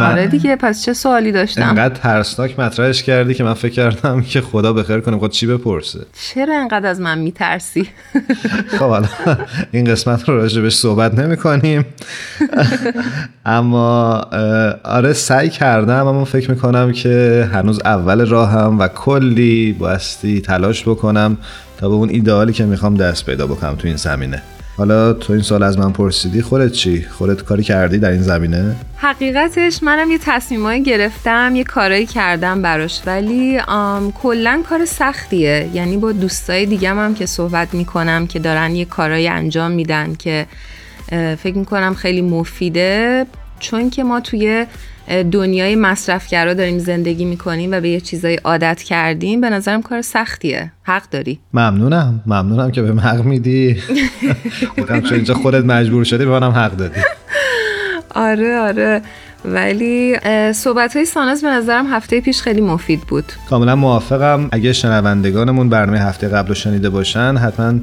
آره 0.00 0.26
دیگه 0.26 0.56
پس 0.56 0.84
چه 0.84 0.92
سوالی 0.92 1.32
داشتم؟ 1.32 1.62
انقدر 1.62 1.94
ترسناک 1.94 2.60
مطرحش 2.60 3.02
کردی 3.02 3.34
که 3.34 3.44
من 3.44 3.54
فکر 3.54 3.72
کردم 3.72 4.22
که 4.22 4.40
خدا 4.40 4.72
بخیر 4.72 5.00
کنه 5.00 5.18
خود 5.18 5.30
چی 5.30 5.46
بپرسه. 5.46 6.00
چرا 6.34 6.60
انقدر 6.60 6.86
از 6.88 7.00
من 7.00 7.18
میترسی؟ 7.18 7.88
خب 8.78 8.88
حالا 8.88 9.08
این 9.72 9.84
قسمت 9.84 10.28
رو 10.28 10.36
راجبش 10.36 10.74
صحبت 10.74 11.18
نمی 11.18 11.36
کنیم 11.36 11.84
اما 13.46 14.14
آره 14.84 15.12
سعی 15.12 15.50
کردم 15.50 16.06
اما 16.06 16.24
فکر 16.24 16.50
می‌کنم 16.50 16.92
که 16.92 17.48
هنوز 17.52 17.80
اول 17.84 18.26
راهم 18.26 18.78
و 18.78 18.88
کلی 18.88 19.76
بایستی 19.78 20.40
تلاش 20.40 20.88
بکنم 20.88 21.36
تا 21.78 21.88
به 21.88 21.94
اون 21.94 22.08
ایدئالی 22.08 22.52
که 22.52 22.64
می‌خوام 22.64 22.94
دست 22.94 23.26
پیدا 23.26 23.46
بکنم 23.46 23.74
تو 23.74 23.88
این 23.88 23.96
زمینه. 23.96 24.42
حالا 24.76 25.12
تو 25.12 25.32
این 25.32 25.42
سال 25.42 25.62
از 25.62 25.78
من 25.78 25.92
پرسیدی 25.92 26.42
خودت 26.42 26.72
چی؟ 26.72 27.02
خودت 27.02 27.42
کاری 27.42 27.62
کردی 27.62 27.98
در 27.98 28.10
این 28.10 28.22
زمینه؟ 28.22 28.76
حقیقتش 28.96 29.82
منم 29.82 30.10
یه 30.10 30.18
تصمیمایی 30.18 30.82
گرفتم 30.82 31.52
یه 31.56 31.64
کارایی 31.64 32.06
کردم 32.06 32.62
براش 32.62 33.02
ولی 33.06 33.60
کلا 34.22 34.62
کار 34.68 34.84
سختیه 34.84 35.70
یعنی 35.74 35.96
با 35.96 36.12
دوستای 36.12 36.66
دیگم 36.66 36.98
هم 36.98 37.14
که 37.14 37.26
صحبت 37.26 37.74
می‌کنم 37.74 38.26
که 38.26 38.38
دارن 38.38 38.76
یه 38.76 38.84
کارایی 38.84 39.28
انجام 39.28 39.70
میدن 39.70 40.14
که 40.14 40.46
فکر 41.38 41.56
می‌کنم 41.58 41.94
خیلی 41.94 42.22
مفیده 42.22 43.26
چون 43.60 43.90
که 43.90 44.04
ما 44.04 44.20
توی 44.20 44.66
دنیای 45.12 45.76
مصرفگرا 45.76 46.54
داریم 46.54 46.78
زندگی 46.78 47.24
می‌کنیم 47.24 47.72
و 47.72 47.80
به 47.80 47.88
یه 47.88 48.00
چیزای 48.00 48.34
عادت 48.34 48.82
کردیم 48.82 49.40
به 49.40 49.50
نظرم 49.50 49.82
کار 49.82 50.02
سختیه. 50.02 50.72
حق 50.82 51.02
داری. 51.10 51.38
ممنونم. 51.54 52.22
ممنونم 52.26 52.70
که 52.70 52.82
به 52.82 53.02
حق 53.02 53.24
میدی. 53.24 53.76
چون 54.86 55.12
اینجا 55.12 55.34
خودت 55.34 55.64
مجبور 55.64 56.04
شدی 56.04 56.24
به 56.24 56.30
منم 56.30 56.52
حق 56.52 56.76
دادی. 56.76 57.00
آره 58.14 58.58
آره. 58.58 59.02
ولی 59.44 60.16
صحبت 60.52 60.96
های 60.96 61.04
ساناز 61.04 61.42
به 61.42 61.48
نظرم 61.48 61.86
هفته 61.86 62.20
پیش 62.20 62.42
خیلی 62.42 62.60
مفید 62.60 63.00
بود. 63.00 63.24
کاملا 63.50 63.76
موافقم. 63.76 64.48
اگه 64.52 64.72
شنوندگانمون 64.72 65.68
برنامه 65.68 65.98
هفته 65.98 66.28
قبل 66.28 66.48
رو 66.48 66.54
شنیده 66.54 66.90
باشن 66.90 67.36
حتما 67.36 67.74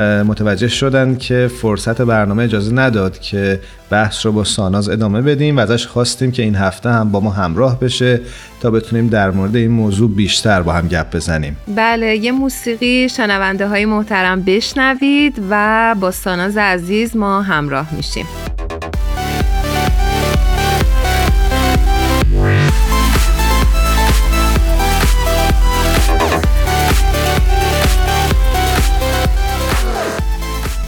متوجه 0.00 0.68
شدن 0.68 1.16
که 1.16 1.50
فرصت 1.62 2.02
برنامه 2.02 2.44
اجازه 2.44 2.74
نداد 2.74 3.18
که 3.18 3.60
بحث 3.90 4.26
رو 4.26 4.32
با 4.32 4.44
ساناز 4.44 4.88
ادامه 4.88 5.22
بدیم 5.22 5.56
و 5.56 5.60
ازش 5.60 5.86
خواستیم 5.86 6.32
که 6.32 6.42
این 6.42 6.56
هفته 6.56 6.90
هم 6.90 7.10
با 7.10 7.20
ما 7.20 7.30
همراه 7.30 7.80
بشه 7.80 8.20
تا 8.60 8.70
بتونیم 8.70 9.08
در 9.08 9.30
مورد 9.30 9.56
این 9.56 9.70
موضوع 9.70 10.10
بیشتر 10.10 10.62
با 10.62 10.72
هم 10.72 10.88
گپ 10.88 11.16
بزنیم. 11.16 11.56
بله 11.76 12.16
یه 12.16 12.32
موسیقی 12.32 13.08
شنونده 13.08 13.68
های 13.68 13.84
محترم 13.84 14.42
بشنوید 14.42 15.42
و 15.50 15.94
با 16.00 16.10
ساناز 16.10 16.56
عزیز 16.56 17.16
ما 17.16 17.42
همراه 17.42 17.94
میشیم. 17.96 18.26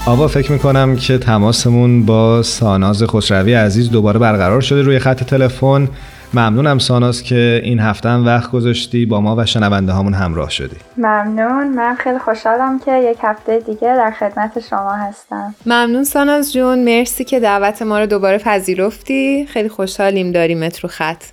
آقا 0.06 0.28
فکر 0.28 0.52
می‌کنم 0.52 0.96
که 0.96 1.18
تماسمون 1.18 2.06
با 2.06 2.42
ساناز 2.42 3.02
خسروی 3.02 3.54
عزیز 3.54 3.90
دوباره 3.90 4.18
برقرار 4.18 4.60
شده 4.60 4.82
روی 4.82 4.98
خط 4.98 5.24
تلفن. 5.24 5.88
ممنونم 6.34 6.78
ساناز 6.78 7.22
که 7.22 7.60
این 7.64 7.80
هفته 7.80 8.08
هم 8.08 8.26
وقت 8.26 8.50
گذاشتی 8.50 9.06
با 9.06 9.20
ما 9.20 9.36
و 9.36 9.46
شنونده 9.46 9.92
هامون 9.92 10.14
همراه 10.14 10.50
شدی. 10.50 10.76
ممنون. 10.96 11.68
من 11.68 11.94
خیلی 11.94 12.18
خوشحالم 12.18 12.78
که 12.78 12.92
یک 12.98 13.18
هفته 13.22 13.58
دیگه 13.58 13.96
در 13.96 14.10
خدمت 14.10 14.60
شما 14.70 14.92
هستم. 14.92 15.54
ممنون 15.66 16.04
ساناز 16.04 16.52
جون. 16.52 16.84
مرسی 16.84 17.24
که 17.24 17.40
دعوت 17.40 17.82
ما 17.82 17.98
رو 17.98 18.06
دوباره 18.06 18.38
پذیرفتی. 18.38 19.46
خیلی 19.46 19.68
خوشحالیم 19.68 20.32
داریمت 20.32 20.80
رو 20.80 20.88
خط. 20.88 21.24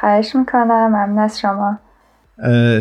خواهش 0.00 0.36
می‌کنم. 0.36 0.88
ممنون 0.88 1.18
از 1.18 1.40
شما. 1.40 1.78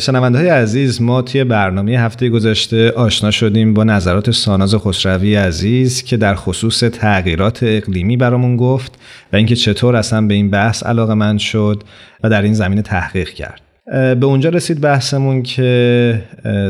شنونده 0.02 0.38
های 0.38 0.50
عزیز 0.50 1.02
ما 1.02 1.22
توی 1.22 1.44
برنامه 1.44 1.92
هفته 1.92 2.30
گذشته 2.30 2.92
آشنا 2.92 3.32
شدیم 3.32 3.74
با 3.74 3.84
نظرات 3.84 4.32
ساناز 4.32 4.76
خسروی 4.76 5.36
عزیز 5.36 6.04
که 6.04 6.18
در 6.18 6.36
خصوص 6.36 6.80
تغییرات 6.80 7.60
اقلیمی 7.64 8.18
برامون 8.18 8.58
گفت 8.58 9.00
و 9.34 9.36
اینکه 9.36 9.56
چطور 9.56 9.96
اصلا 9.96 10.22
به 10.22 10.34
این 10.34 10.50
بحث 10.50 10.84
علاقه 10.84 11.14
من 11.14 11.38
شد 11.38 11.84
و 12.24 12.30
در 12.30 12.42
این 12.42 12.54
زمینه 12.54 12.82
تحقیق 12.82 13.30
کرد. 13.30 13.65
به 13.92 14.26
اونجا 14.26 14.50
رسید 14.50 14.82
بحثمون 14.82 15.44
که 15.44 16.22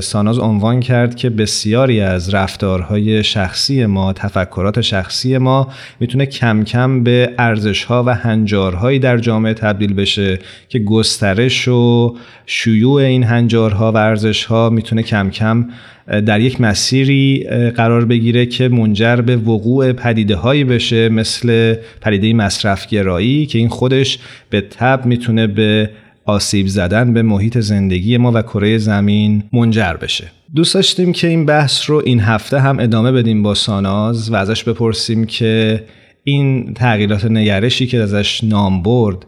ساناز 0.01 0.39
عنوان 0.39 0.80
کرد 0.80 1.15
که 1.15 1.30
بسیاری 1.30 2.01
از 2.01 2.34
رفتارهای 2.34 3.23
شخصی 3.23 3.86
ما 3.86 4.13
تفکرات 4.13 4.82
شخصی 4.82 5.38
ما 5.38 5.67
می‌تونه 5.99 6.25
کم 6.25 6.63
کم 6.63 7.04
به 7.04 7.34
ارزشها 7.38 8.04
و 8.04 8.10
هنجارهایی 8.10 8.99
در 8.99 9.17
جامعه 9.17 9.54
تبدیل 9.54 9.93
بشه 9.93 10.39
که 10.69 10.80
گسترش 10.80 11.67
و 11.67 12.15
شیوع 12.45 13.01
این 13.01 13.23
هنجارها 13.23 13.91
و 13.91 13.97
ارزشها 13.97 14.69
می‌تونه 14.69 15.04
کم 15.04 15.30
کم 15.30 15.69
در 16.08 16.39
یک 16.39 16.62
مسیری 16.62 17.47
قرار 17.75 18.06
بگیره 18.06 18.45
که 18.45 18.69
منجر 18.69 19.15
به 19.15 19.36
وقوع 19.36 19.91
پدیده 19.91 20.36
هایی 20.36 20.63
بشه 20.63 21.10
مثل 21.10 21.75
پدیده 22.01 22.34
مصرفگرایی 22.34 23.45
که 23.45 23.58
این 23.60 23.69
خودش 23.69 24.20
به 24.49 24.61
تب 24.61 25.05
می‌تونه 25.05 25.47
به 25.47 25.89
آسیب 26.26 26.67
زدن 26.67 27.13
به 27.13 27.21
محیط 27.21 27.59
زندگی 27.59 28.17
ما 28.17 28.32
و 28.36 28.41
کره 28.41 28.78
زمین 28.78 29.43
منجر 29.53 29.93
بشه. 29.93 30.32
دوست 30.55 30.73
داشتیم 30.73 31.11
که 31.11 31.28
این 31.28 31.45
بحث 31.45 31.89
رو 31.89 32.01
این 32.05 32.19
هفته 32.19 32.59
هم 32.59 32.80
ادامه 32.80 33.11
بدیم 33.11 33.43
با 33.43 33.53
ساناز 33.53 34.32
و 34.32 34.36
ازش 34.36 34.63
بپرسیم 34.63 35.26
که 35.26 35.84
این 36.23 36.73
تغییرات 36.73 37.26
نگرشی 37.26 37.88
که 37.88 37.99
ازش 37.99 38.43
نام 38.43 38.84
برد 38.84 39.26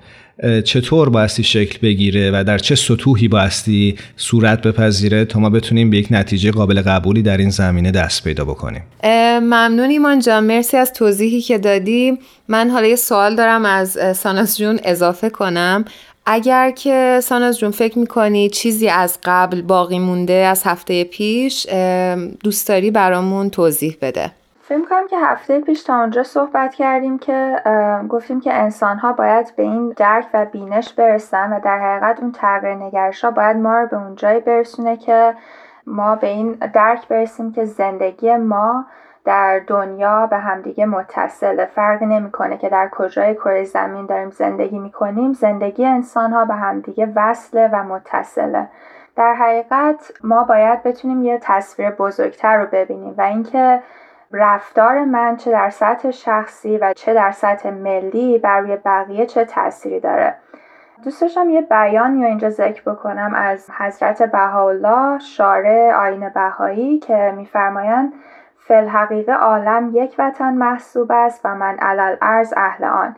چطور 0.64 1.10
بایستی 1.10 1.44
شکل 1.44 1.80
بگیره 1.82 2.32
و 2.32 2.44
در 2.44 2.58
چه 2.58 2.76
سطوحی 2.76 3.28
بایستی 3.28 3.96
صورت 4.16 4.62
بپذیره 4.62 5.26
تا 5.26 5.40
ما 5.40 5.50
بتونیم 5.50 5.90
به 5.90 5.98
یک 5.98 6.08
نتیجه 6.12 6.52
قابل 6.52 6.82
قبولی 6.82 7.22
در 7.22 7.38
این 7.38 7.50
زمینه 7.50 7.92
دست 7.92 8.24
پیدا 8.24 8.46
بکنیم. 8.46 8.82
ممنون 9.40 9.90
ایمان 9.90 10.20
جان. 10.20 10.44
مرسی 10.44 10.78
از 10.78 10.94
توضیحی 10.94 11.42
که 11.42 11.58
دادی. 11.58 12.18
من 12.48 12.70
حالا 12.70 12.88
یه 12.88 12.96
سوال 12.96 13.36
دارم 13.36 13.66
از 13.66 14.18
ساناز 14.18 14.58
جون 14.58 14.80
اضافه 14.84 15.30
کنم. 15.30 15.86
اگر 16.30 16.72
که 16.72 17.20
ساناز 17.24 17.60
جون 17.60 17.72
فکر 17.72 18.00
می‌کنی 18.00 18.50
چیزی 18.50 18.90
از 18.90 19.20
قبل 19.24 19.62
باقی 19.62 20.00
مونده 20.00 20.34
از 20.34 20.64
هفته 20.64 21.04
پیش 21.04 21.68
دوست 22.44 22.68
داری 22.68 22.92
برامون 22.92 23.50
توضیح 23.50 23.98
بده؟ 24.02 24.32
فکر 24.62 24.86
کنم 24.90 25.08
که 25.08 25.18
هفته 25.18 25.60
پیش 25.60 25.84
تا 25.84 26.00
اونجا 26.00 26.24
صحبت 26.24 26.76
کردیم 26.76 27.20
که 27.20 27.56
گفتیم 28.10 28.42
که 28.42 28.54
انسان 28.54 28.98
ها 28.98 29.14
باید 29.14 29.54
به 29.56 29.64
این 29.64 29.90
درک 29.98 30.26
و 30.34 30.46
بینش 30.46 30.94
برسن 30.94 31.54
و 31.54 31.60
در 31.60 31.80
حقیقت 31.80 32.20
اون 32.22 32.32
تغییر 32.32 32.74
نگرش 32.74 33.24
ها 33.24 33.32
باید 33.32 33.58
ما 33.58 33.80
رو 33.80 33.88
به 33.88 33.98
اون 33.98 34.16
جایی 34.16 34.40
برسونه 34.40 34.98
که 34.98 35.34
ما 35.88 36.16
به 36.16 36.28
این 36.28 36.52
درک 36.52 37.08
برسیم 37.08 37.52
که 37.52 37.66
زندگی 37.66 38.36
ما 38.36 38.86
در 39.28 39.60
دنیا 39.60 40.28
به 40.28 40.38
همدیگه 40.38 40.86
متصله. 40.86 41.66
فرق 41.66 42.04
نمی‌کنه 42.04 42.58
که 42.58 42.70
در 42.70 42.90
کجای 42.92 43.36
کره 43.36 43.64
زمین 43.64 44.06
داریم 44.06 44.30
زندگی 44.30 44.80
می‌کنیم. 44.80 45.34
زندگی 45.34 45.86
انسان 45.86 46.34
ها 46.34 46.46
به 46.46 46.54
همدیگه 46.54 47.14
وصله 47.16 47.70
و 47.74 47.84
متصله. 47.84 48.68
در 49.16 49.34
حقیقت 49.34 50.12
ما 50.24 50.44
باید 50.44 50.84
بتونیم 50.84 51.24
یه 51.24 51.40
تصویر 51.42 51.90
بزرگتر 51.90 52.58
رو 52.58 52.68
ببینیم 52.72 53.16
و 53.18 53.22
اینکه 53.22 53.84
رفتار 54.32 55.06
من 55.06 55.36
چه 55.36 55.52
در 55.52 55.70
سطح 55.70 56.12
شخصی 56.12 56.78
و 56.78 56.94
چه 56.94 57.14
در 57.14 57.32
سطح 57.32 57.70
ملی 57.70 58.38
بر 58.38 58.60
روی 58.60 58.78
بقیه 58.86 59.26
چه 59.26 59.46
تأثیری 59.46 60.00
داره. 60.00 60.36
دوست 61.04 61.22
داشتم 61.22 61.50
یه 61.50 61.62
بیان 61.62 62.18
یا 62.18 62.28
اینجا 62.28 62.50
ذکر 62.50 62.82
بکنم 62.92 63.34
از 63.36 63.70
حضرت 63.78 64.24
بهاءالله 64.24 65.20
شارع 65.20 65.94
آین 65.96 66.30
بهایی 66.30 67.00
که 67.00 67.34
میفرمایند 67.38 68.14
فلحقیقه 68.68 69.34
عالم 69.34 69.92
یک 69.94 70.16
وطن 70.20 70.54
محسوب 70.54 71.12
است 71.12 71.42
و 71.46 71.56
من 71.56 71.78
علل 71.80 72.16
ارز 72.22 72.54
اهل 72.58 72.84
آن. 72.84 73.16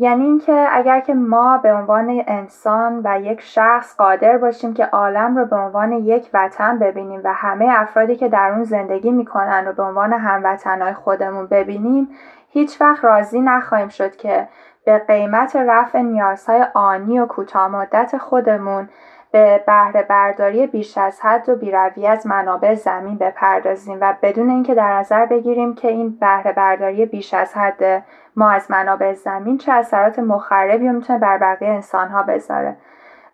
یعنی 0.00 0.24
اینکه 0.24 0.66
اگر 0.72 1.00
که 1.00 1.14
ما 1.14 1.58
به 1.58 1.72
عنوان 1.72 2.24
انسان 2.26 3.00
و 3.04 3.20
یک 3.20 3.40
شخص 3.40 3.96
قادر 3.96 4.38
باشیم 4.38 4.74
که 4.74 4.84
عالم 4.84 5.36
رو 5.36 5.44
به 5.44 5.56
عنوان 5.56 5.92
یک 5.92 6.30
وطن 6.34 6.78
ببینیم 6.78 7.20
و 7.24 7.32
همه 7.32 7.66
افرادی 7.68 8.16
که 8.16 8.28
در 8.28 8.50
اون 8.50 8.64
زندگی 8.64 9.10
می‌کنن 9.10 9.66
رو 9.66 9.72
به 9.72 9.82
عنوان 9.82 10.12
هموطنهای 10.12 10.92
خودمون 10.92 11.46
ببینیم 11.46 12.08
هیچ 12.50 12.80
وقت 12.80 13.04
راضی 13.04 13.40
نخواهیم 13.40 13.88
شد 13.88 14.16
که 14.16 14.48
به 14.84 14.98
قیمت 14.98 15.56
رفع 15.56 15.98
نیازهای 15.98 16.64
آنی 16.74 17.20
و 17.20 17.26
کوتاه 17.26 17.68
مدت 17.68 18.18
خودمون 18.18 18.88
به 19.30 19.64
بهره 19.66 20.02
برداری 20.02 20.66
بیش 20.66 20.98
از 20.98 21.20
حد 21.20 21.48
و 21.48 21.56
بیروی 21.56 22.06
از 22.06 22.26
منابع 22.26 22.74
زمین 22.74 23.18
بپردازیم 23.18 23.98
و 24.00 24.14
بدون 24.22 24.50
اینکه 24.50 24.74
در 24.74 24.98
نظر 24.98 25.26
بگیریم 25.26 25.74
که 25.74 25.88
این 25.88 26.18
بهره 26.20 26.52
برداری 26.52 27.06
بیش 27.06 27.34
از 27.34 27.54
حد 27.54 28.04
ما 28.36 28.50
از 28.50 28.70
منابع 28.70 29.14
زمین 29.14 29.58
چه 29.58 29.72
اثرات 29.72 30.18
مخربی 30.18 30.88
می‌تونه 30.88 31.18
بر 31.18 31.38
بقیه 31.38 31.68
انسانها 31.68 32.22
بذاره. 32.22 32.76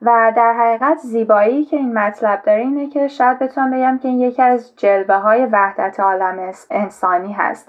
و 0.02 0.32
در 0.36 0.52
حقیقت 0.52 0.98
زیبایی 0.98 1.64
که 1.64 1.76
این 1.76 1.98
مطلب 1.98 2.42
داره 2.42 2.60
اینه 2.60 2.86
که 2.86 3.08
شاید 3.08 3.38
بتونم 3.38 3.70
بگم 3.70 3.98
که 3.98 4.08
این 4.08 4.20
یکی 4.20 4.42
از 4.42 4.76
جلوه 4.76 5.14
های 5.14 5.46
وحدت 5.46 6.00
عالم 6.00 6.52
انسانی 6.70 7.32
هست. 7.32 7.68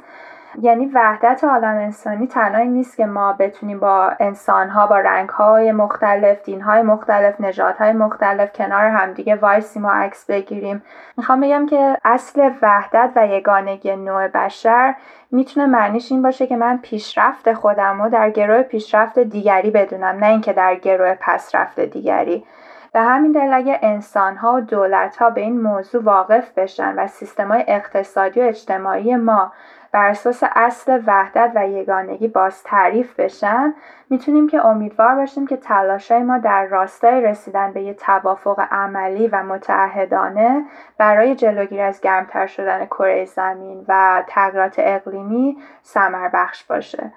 یعنی 0.61 0.85
وحدت 0.85 1.43
عالم 1.43 1.77
انسانی 1.77 2.27
تنها 2.27 2.63
نیست 2.63 2.97
که 2.97 3.05
ما 3.05 3.33
بتونیم 3.33 3.79
با 3.79 4.11
انسانها 4.19 4.87
با 4.87 4.99
رنگهای 4.99 5.71
مختلف 5.71 6.43
دینهای 6.43 6.81
مختلف 6.81 7.41
نژادهای 7.41 7.93
مختلف 7.93 8.53
کنار 8.53 8.85
همدیگه 8.85 9.35
وایسیم 9.35 9.85
و 9.85 9.89
عکس 9.89 10.25
بگیریم. 10.25 10.83
می‌خوام 11.17 11.41
بگم 11.41 11.65
که 11.65 11.97
اصل 12.05 12.49
وحدت 12.61 13.11
و 13.15 13.27
یگانگی 13.27 13.95
نوع 13.95 14.27
بشر 14.27 14.95
می‌تونه 15.31 15.65
معنیش 15.65 16.11
این 16.11 16.21
باشه 16.21 16.47
که 16.47 16.55
من 16.55 16.77
پیشرفت 16.77 17.53
خودم 17.53 18.01
رو 18.01 18.09
در 18.09 18.29
گروه 18.29 18.61
پیشرفت 18.61 19.19
دیگری 19.19 19.71
بدونم 19.71 20.17
نه 20.19 20.27
اینکه 20.27 20.53
در 20.53 20.75
گروه 20.75 21.15
پسرفت 21.21 21.79
دیگری. 21.79 22.45
به 22.93 23.01
همین 23.01 23.31
دلیل 23.31 23.53
اگه 23.53 23.79
انسان 23.81 24.35
ها 24.35 24.53
و 24.53 24.61
دولت 24.61 25.17
ها 25.17 25.29
به 25.29 25.41
این 25.41 25.61
موضوع 25.61 26.03
واقف 26.03 26.51
بشن 26.51 26.93
و 26.97 27.07
سیستم 27.07 27.47
های 27.47 27.63
اقتصادی 27.67 28.41
و 28.41 28.43
اجتماعی 28.43 29.15
ما 29.15 29.51
بر 29.95 30.09
اساس 30.09 30.43
اصل 30.55 30.99
وحدت 31.07 31.51
و 31.55 31.67
یگانگی 31.67 32.27
باز 32.27 32.63
تعریف 32.63 33.19
بشن 33.19 33.73
می‌تونیم 34.09 34.49
که 34.49 34.65
امیدوار 34.65 35.15
باشیم 35.15 35.47
که 35.47 35.57
تلاشای 35.57 36.23
ما 36.23 36.37
در 36.37 36.65
راستای 36.65 37.21
رسیدن 37.21 37.73
به 37.73 37.81
یه 37.81 37.93
توافق 37.93 38.59
عملی 38.71 39.27
و 39.27 39.43
متعهدانه 39.43 40.65
برای 40.97 41.35
جلوگیری 41.35 41.81
از 41.81 42.01
گرمتر 42.01 42.47
شدن 42.47 42.85
کره 42.85 43.25
زمین 43.25 43.85
و 43.87 44.23
تغییرات 44.27 44.75
اقلیمی 44.77 45.57
سمر 45.83 46.29
بخش 46.33 46.63
باشه 46.63 47.11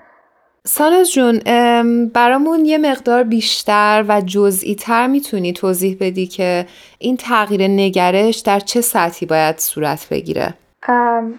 ساناز 0.64 1.12
جون 1.12 1.38
برامون 2.14 2.64
یه 2.64 2.78
مقدار 2.78 3.22
بیشتر 3.22 4.04
و 4.08 4.20
جزئی 4.20 4.74
تر 4.74 5.06
می‌تونی 5.06 5.52
توضیح 5.52 5.96
بدی 6.00 6.26
که 6.26 6.66
این 6.98 7.16
تغییر 7.16 7.62
نگرش 7.62 8.38
در 8.38 8.60
چه 8.60 8.80
سطحی 8.80 9.26
باید 9.26 9.58
صورت 9.58 10.08
بگیره؟ 10.10 10.54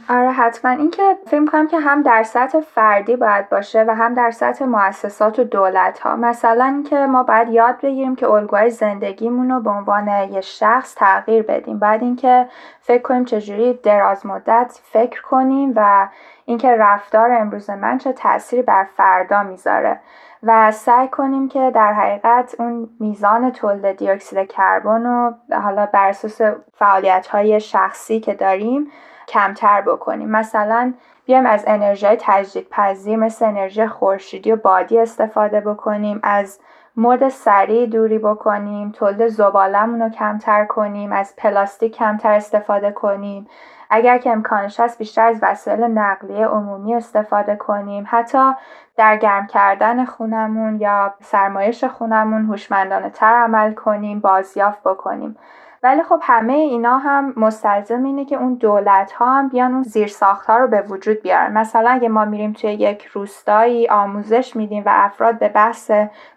آره 0.09 0.31
حتما. 0.31 0.71
اینکه 0.71 1.17
فکر 1.27 1.45
کنم 1.45 1.67
که 1.67 1.79
هم 1.79 2.01
در 2.01 2.23
سطح 2.23 2.59
فردی 2.59 3.15
باید 3.15 3.49
باشه 3.49 3.83
و 3.87 3.95
هم 3.95 4.13
در 4.13 4.31
سطح 4.31 4.65
مؤسسات 4.65 5.39
و 5.39 5.43
دولت 5.43 5.99
ها 5.99 6.15
مثلا 6.15 6.65
اینکه 6.65 6.95
ما 6.95 7.23
باید 7.23 7.49
یاد 7.49 7.81
بگیریم 7.81 8.15
که 8.15 8.29
الگوهای 8.29 8.69
زندگیمون 8.69 9.51
رو 9.51 9.59
به 9.59 9.69
عنوان 9.69 10.07
یه 10.07 10.41
شخص 10.41 10.95
تغییر 10.95 11.43
بدیم. 11.43 11.79
بعد 11.79 12.03
اینکه 12.03 12.47
فکر 12.81 13.01
کنیم 13.01 13.25
چجوری 13.25 13.73
دراز 13.73 14.25
مدت 14.25 14.79
فکر 14.83 15.21
کنیم 15.21 15.73
و 15.75 16.07
اینکه 16.45 16.75
رفتار 16.75 17.31
امروز 17.31 17.69
من 17.69 17.97
چه 17.97 18.13
تأثیری 18.13 18.61
بر 18.61 18.87
فردا 18.97 19.43
می‌ذاره. 19.43 19.99
و 20.43 20.71
سعی 20.71 21.07
کنیم 21.07 21.47
که 21.49 21.71
در 21.75 21.93
حقیقت 21.93 22.55
اون 22.59 22.89
میزان 22.99 23.51
تولید 23.51 23.97
دیوکسید 23.97 24.47
کربن 24.47 25.03
رو 25.03 25.33
حالا 25.61 25.85
بر 25.85 26.09
اساس 26.09 26.41
فعالیت 26.73 27.27
های 27.27 27.59
شخصی 27.59 28.19
که 28.19 28.33
داریم 28.33 28.91
کمتر 29.29 29.81
بکنیم. 29.81 30.29
مثلا 30.29 30.93
بیایم 31.25 31.45
از 31.45 31.63
انرژی 31.67 32.07
تجدید 32.19 32.69
پذیر 32.69 33.15
مثل 33.15 33.45
انرژی 33.45 33.87
خورشیدی 33.87 34.51
و 34.51 34.55
بادی 34.55 34.99
استفاده 34.99 35.61
بکنیم 35.61 36.19
از 36.23 36.59
مد 36.97 37.29
سریع 37.29 37.85
دوری 37.85 38.19
بکنیم 38.19 38.91
تولید 38.91 39.27
زبالمون 39.27 40.01
رو 40.01 40.09
کمتر 40.09 40.65
کنیم 40.65 41.11
از 41.11 41.33
پلاستیک 41.37 41.95
کمتر 41.95 42.31
استفاده 42.31 42.91
کنیم. 42.91 43.47
اگر 43.89 44.17
که 44.17 44.29
امکانش 44.29 44.79
هست 44.79 44.97
بیشتر 44.97 45.27
از 45.27 45.39
وسایل 45.41 45.83
نقلیه 45.83 46.45
عمومی 46.45 46.95
استفاده 46.95 47.55
کنیم. 47.55 48.05
حتی 48.07 48.51
در 48.97 49.17
گرم 49.17 49.47
کردن 49.47 50.05
خونمون 50.05 50.81
یا 50.81 51.13
سرمایش 51.21 51.83
خونمون 51.83 52.45
هوشمندانه 52.45 53.09
تر 53.09 53.33
عمل 53.35 53.73
کنیم 53.73 54.19
بازیافت 54.19 54.83
بکنیم. 54.83 55.37
ولی 55.83 56.03
خب 56.03 56.19
همه 56.23 56.53
اینا 56.53 56.97
هم 56.97 57.33
مستلزم 57.37 58.03
اینه 58.03 58.25
که 58.25 58.35
اون 58.35 58.53
دولت 58.53 59.11
ها 59.11 59.37
هم 59.37 59.49
بیان 59.49 59.73
اون 59.73 59.83
زیر 59.83 60.13
ها 60.47 60.57
رو 60.57 60.67
به 60.67 60.81
وجود 60.81 61.21
بیارن. 61.21 61.57
مثلا 61.57 61.89
اگه 61.89 62.09
ما 62.09 62.25
میریم 62.25 62.53
توی 62.53 62.73
یک 62.73 63.05
روستایی 63.05 63.89
آموزش 63.89 64.55
میدیم 64.55 64.83
و 64.85 64.89
افراد 64.93 65.39
به 65.39 65.49
بحث 65.49 65.91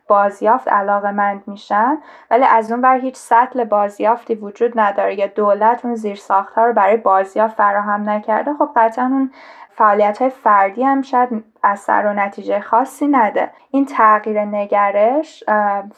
بازیافت 0.08 0.68
علاقه 0.68 1.10
مند 1.10 1.42
میشن 1.46 1.98
ولی 2.30 2.44
از 2.44 2.72
اون 2.72 2.80
بر 2.80 2.98
هیچ 2.98 3.16
سطل 3.16 3.64
بازیافتی 3.64 4.34
وجود 4.34 4.80
نداره. 4.80 5.18
یا 5.18 5.26
دولت 5.26 5.84
اون 5.84 5.94
زیر 5.94 6.20
ها 6.30 6.66
رو 6.66 6.72
برای 6.72 6.96
بازیافت 6.96 7.56
فراهم 7.56 8.08
نکرده 8.10 8.54
خب 8.54 8.70
قطعا 8.76 9.04
اون 9.04 9.30
فعالیت 9.74 10.22
های 10.22 10.30
فردی 10.30 10.82
هم 10.82 11.02
شاید 11.02 11.44
اثر 11.62 12.06
و 12.06 12.12
نتیجه 12.12 12.60
خاصی 12.60 13.06
نده. 13.06 13.50
این 13.70 13.86
تغییر 13.86 14.44
نگرش 14.44 15.44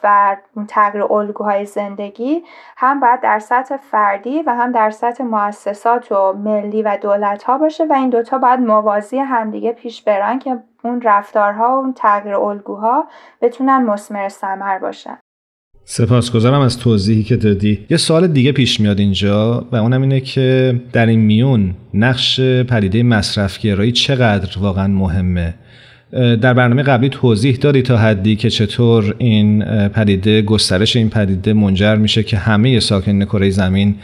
و 0.02 0.36
تغییر 0.68 1.04
الگوهای 1.04 1.66
زندگی 1.66 2.44
هم 2.76 3.00
باید 3.00 3.20
در 3.20 3.38
سطح 3.38 3.76
فردی 3.76 4.42
و 4.42 4.50
هم 4.50 4.72
در 4.72 4.90
سطح 4.90 5.24
مؤسسات 5.24 6.12
و 6.12 6.32
ملی 6.32 6.82
و 6.82 6.96
دولت 6.96 7.42
ها 7.42 7.58
باشه 7.58 7.84
و 7.84 7.92
این 7.92 8.10
دوتا 8.10 8.38
باید 8.38 8.60
موازی 8.60 9.18
همدیگه 9.18 9.72
پیش 9.72 10.02
برن 10.02 10.38
که 10.38 10.62
اون 10.84 11.02
رفتارها 11.02 11.68
و 11.68 11.78
اون 11.78 11.92
تغییر 11.92 12.34
الگوها 12.34 13.06
بتونن 13.40 13.82
مسمر 13.82 14.28
ثمر 14.28 14.78
باشن. 14.78 15.18
سپاسگزارم 15.84 16.60
از 16.60 16.78
توضیحی 16.78 17.22
که 17.22 17.36
دادی. 17.36 17.78
یه 17.90 17.96
سوال 17.96 18.26
دیگه 18.26 18.52
پیش 18.52 18.80
میاد 18.80 18.98
اینجا 18.98 19.66
و 19.72 19.76
اونم 19.76 20.02
اینه 20.02 20.20
که 20.20 20.80
در 20.92 21.06
این 21.06 21.20
میون 21.20 21.74
نقش 21.94 22.40
پدیده 22.40 23.02
مصرفگرایی 23.02 23.92
چقدر 23.92 24.58
واقعا 24.58 24.88
مهمه؟ 24.88 25.54
در 26.12 26.54
برنامه 26.54 26.82
قبلی 26.82 27.08
توضیح 27.08 27.56
دادی 27.56 27.82
تا 27.82 27.96
حدی 27.96 28.36
که 28.36 28.50
چطور 28.50 29.14
این 29.18 29.64
پدیده 29.88 30.42
گسترش 30.42 30.96
این 30.96 31.10
پدیده 31.10 31.52
منجر 31.52 31.96
میشه 31.96 32.22
که 32.22 32.36
همه 32.36 32.80
ساکنین 32.80 33.24
کره 33.24 33.50
زمین 33.50 33.94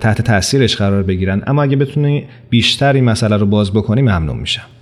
تحت 0.00 0.22
تاثیرش 0.22 0.76
قرار 0.76 1.02
بگیرن. 1.02 1.42
اما 1.46 1.62
اگه 1.62 1.76
بتونی 1.76 2.24
بیشتر 2.50 2.92
این 2.92 3.04
مسئله 3.04 3.36
رو 3.36 3.46
باز 3.46 3.72
بکنی 3.72 4.02
ممنون 4.02 4.36
میشم. 4.36 4.77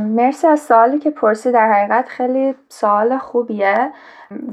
مرسی 0.00 0.46
از 0.46 0.60
سوالی 0.60 0.98
که 0.98 1.10
پرسی. 1.10 1.52
در 1.52 1.72
حقیقت 1.72 2.08
خیلی 2.08 2.54
سوال 2.68 3.18
خوبیه 3.18 3.92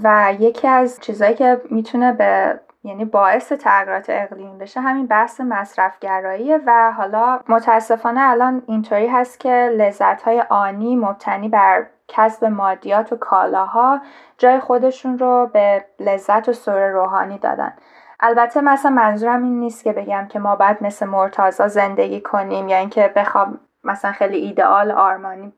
و 0.03 0.33
یکی 0.39 0.67
از 0.67 0.99
چیزهایی 1.01 1.35
که 1.35 1.61
می‌تونه 1.69 2.11
به 2.11 2.59
یعنی 2.83 3.05
باعث 3.05 3.51
تغییرات 3.51 4.05
اقلیم 4.09 4.57
بشه 4.57 4.81
همین 4.81 5.07
بحث 5.07 5.41
مصرفگراییه 5.41 6.59
و 6.65 6.91
حالا 6.91 7.39
متاسفانه 7.49 8.21
الان 8.21 8.63
اینطوری 8.67 9.07
هست 9.07 9.39
که 9.39 9.49
لذت 9.77 10.21
های 10.21 10.43
آنی 10.49 10.95
مبتنی 10.95 11.49
بر 11.49 11.85
کسب 12.07 12.45
مادیات 12.45 13.13
و 13.13 13.15
کالاها 13.15 14.01
جای 14.37 14.59
خودشون 14.59 15.19
رو 15.19 15.49
به 15.53 15.85
لذت 15.99 16.49
و 16.49 16.53
سر 16.53 16.87
روحانی 16.87 17.37
دادن. 17.37 17.73
البته 18.19 18.61
مثلا 18.61 18.91
منظورم 18.91 19.43
این 19.43 19.59
نیست 19.59 19.83
که 19.83 19.93
بگم 19.93 20.27
که 20.27 20.39
ما 20.39 20.55
باید 20.55 20.77
مثل 20.81 21.05
مرتازا 21.05 21.67
زندگی 21.67 22.21
کنیم 22.21 22.67
یا 22.67 22.77
اینکه 22.77 23.13
بخوام 23.15 23.59
مثلا 23.83 24.11
خیلی 24.11 24.37
ایدئال 24.37 24.91
آرمانی 24.91 25.53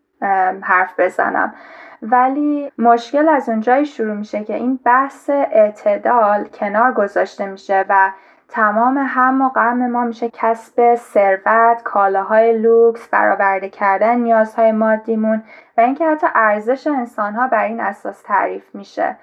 حرف 0.61 0.99
بزنم. 0.99 1.53
ولی 2.01 2.71
مشکل 2.77 3.29
از 3.29 3.49
اونجایی 3.49 3.85
شروع 3.85 4.15
میشه 4.15 4.43
که 4.43 4.55
این 4.55 4.79
بحث 4.85 5.29
اعتدال 5.29 6.45
کنار 6.45 6.93
گذاشته 6.93 7.45
میشه 7.45 7.85
و 7.89 8.11
تمام 8.49 8.97
هم 8.97 9.41
و 9.41 9.49
غم 9.49 9.87
ما 9.87 10.03
میشه 10.03 10.29
کسب 10.33 10.95
ثروت 10.95 11.83
کالاهای 11.83 12.57
لوکس 12.57 13.09
برآورده 13.09 13.69
کردن 13.69 14.19
نیازهای 14.19 14.71
مادیمون 14.71 15.43
و 15.77 15.81
اینکه 15.81 16.05
حتی 16.05 16.27
ارزش 16.35 16.87
انسانها 16.87 17.47
بر 17.47 17.63
این 17.63 17.79
اساس 17.79 18.21
تعریف 18.21 18.75
میشه. 18.75 19.17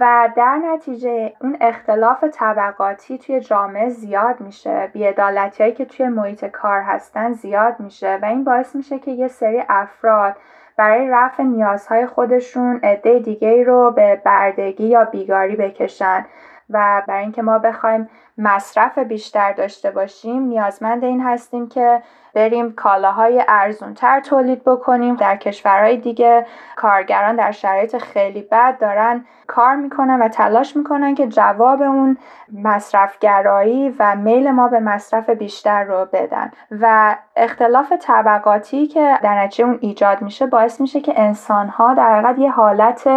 و 0.00 0.28
در 0.36 0.56
نتیجه 0.56 1.32
اون 1.40 1.56
اختلاف 1.60 2.24
طبقاتی 2.24 3.18
توی 3.18 3.40
جامعه 3.40 3.88
زیاد 3.88 4.40
میشه. 4.40 4.90
بیعدالتی 4.92 5.62
هایی 5.62 5.74
که 5.74 5.84
توی 5.84 6.08
محیط 6.08 6.44
کار 6.44 6.80
هستن 6.80 7.32
زیاد 7.32 7.80
میشه 7.80 8.18
و 8.22 8.24
این 8.24 8.44
باعث 8.44 8.76
میشه 8.76 8.98
که 8.98 9.10
یه 9.10 9.28
سری 9.28 9.62
افراد 9.68 10.36
برای 10.76 11.08
رفع 11.08 11.42
نیازهای 11.42 12.06
خودشون 12.06 12.80
عده 12.82 13.18
دیگه 13.18 13.64
رو 13.64 13.90
به 13.90 14.22
بردگی 14.24 14.86
یا 14.86 15.04
بیگاری 15.04 15.56
بکشن. 15.56 16.26
و 16.70 17.02
برای 17.08 17.22
اینکه 17.22 17.42
ما 17.42 17.58
بخوایم 17.58 18.08
مصرف 18.38 18.98
بیشتر 18.98 19.52
داشته 19.52 19.90
باشیم 19.90 20.42
نیازمند 20.42 21.04
این 21.04 21.20
هستیم 21.20 21.68
که 21.68 22.02
بریم 22.34 22.72
کالاهای 22.72 23.44
ارزونتر 23.48 24.20
تولید 24.20 24.64
بکنیم. 24.64 25.14
در 25.14 25.36
کشورهای 25.36 25.96
دیگه 25.96 26.46
کارگران 26.76 27.36
در 27.36 27.50
شرایط 27.50 27.96
خیلی 27.96 28.42
بد 28.42 28.78
دارن 28.78 29.24
کار 29.46 29.76
می‌کنن 29.76 30.22
و 30.22 30.28
تلاش 30.28 30.76
می‌کنن 30.76 31.14
که 31.14 31.26
جواب 31.26 31.82
اون 31.82 32.18
مصرفگرایی 32.64 33.94
و 33.98 34.16
میل 34.16 34.50
ما 34.50 34.68
به 34.68 34.80
مصرف 34.80 35.30
بیشتر 35.30 35.84
رو 35.84 36.08
بدن. 36.12 36.50
و 36.70 37.16
اختلاف 37.36 37.92
طبقاتی 37.92 38.86
که 38.86 39.18
در 39.22 39.42
نتیجه 39.44 39.64
اون 39.64 39.78
ایجاد 39.80 40.22
میشه 40.22 40.46
باعث 40.46 40.80
میشه 40.80 41.00
که 41.00 41.20
انسانها 41.20 41.94
در 41.94 42.12
حقیقت 42.12 42.38
یه 42.38 42.50
حالت 42.50 43.08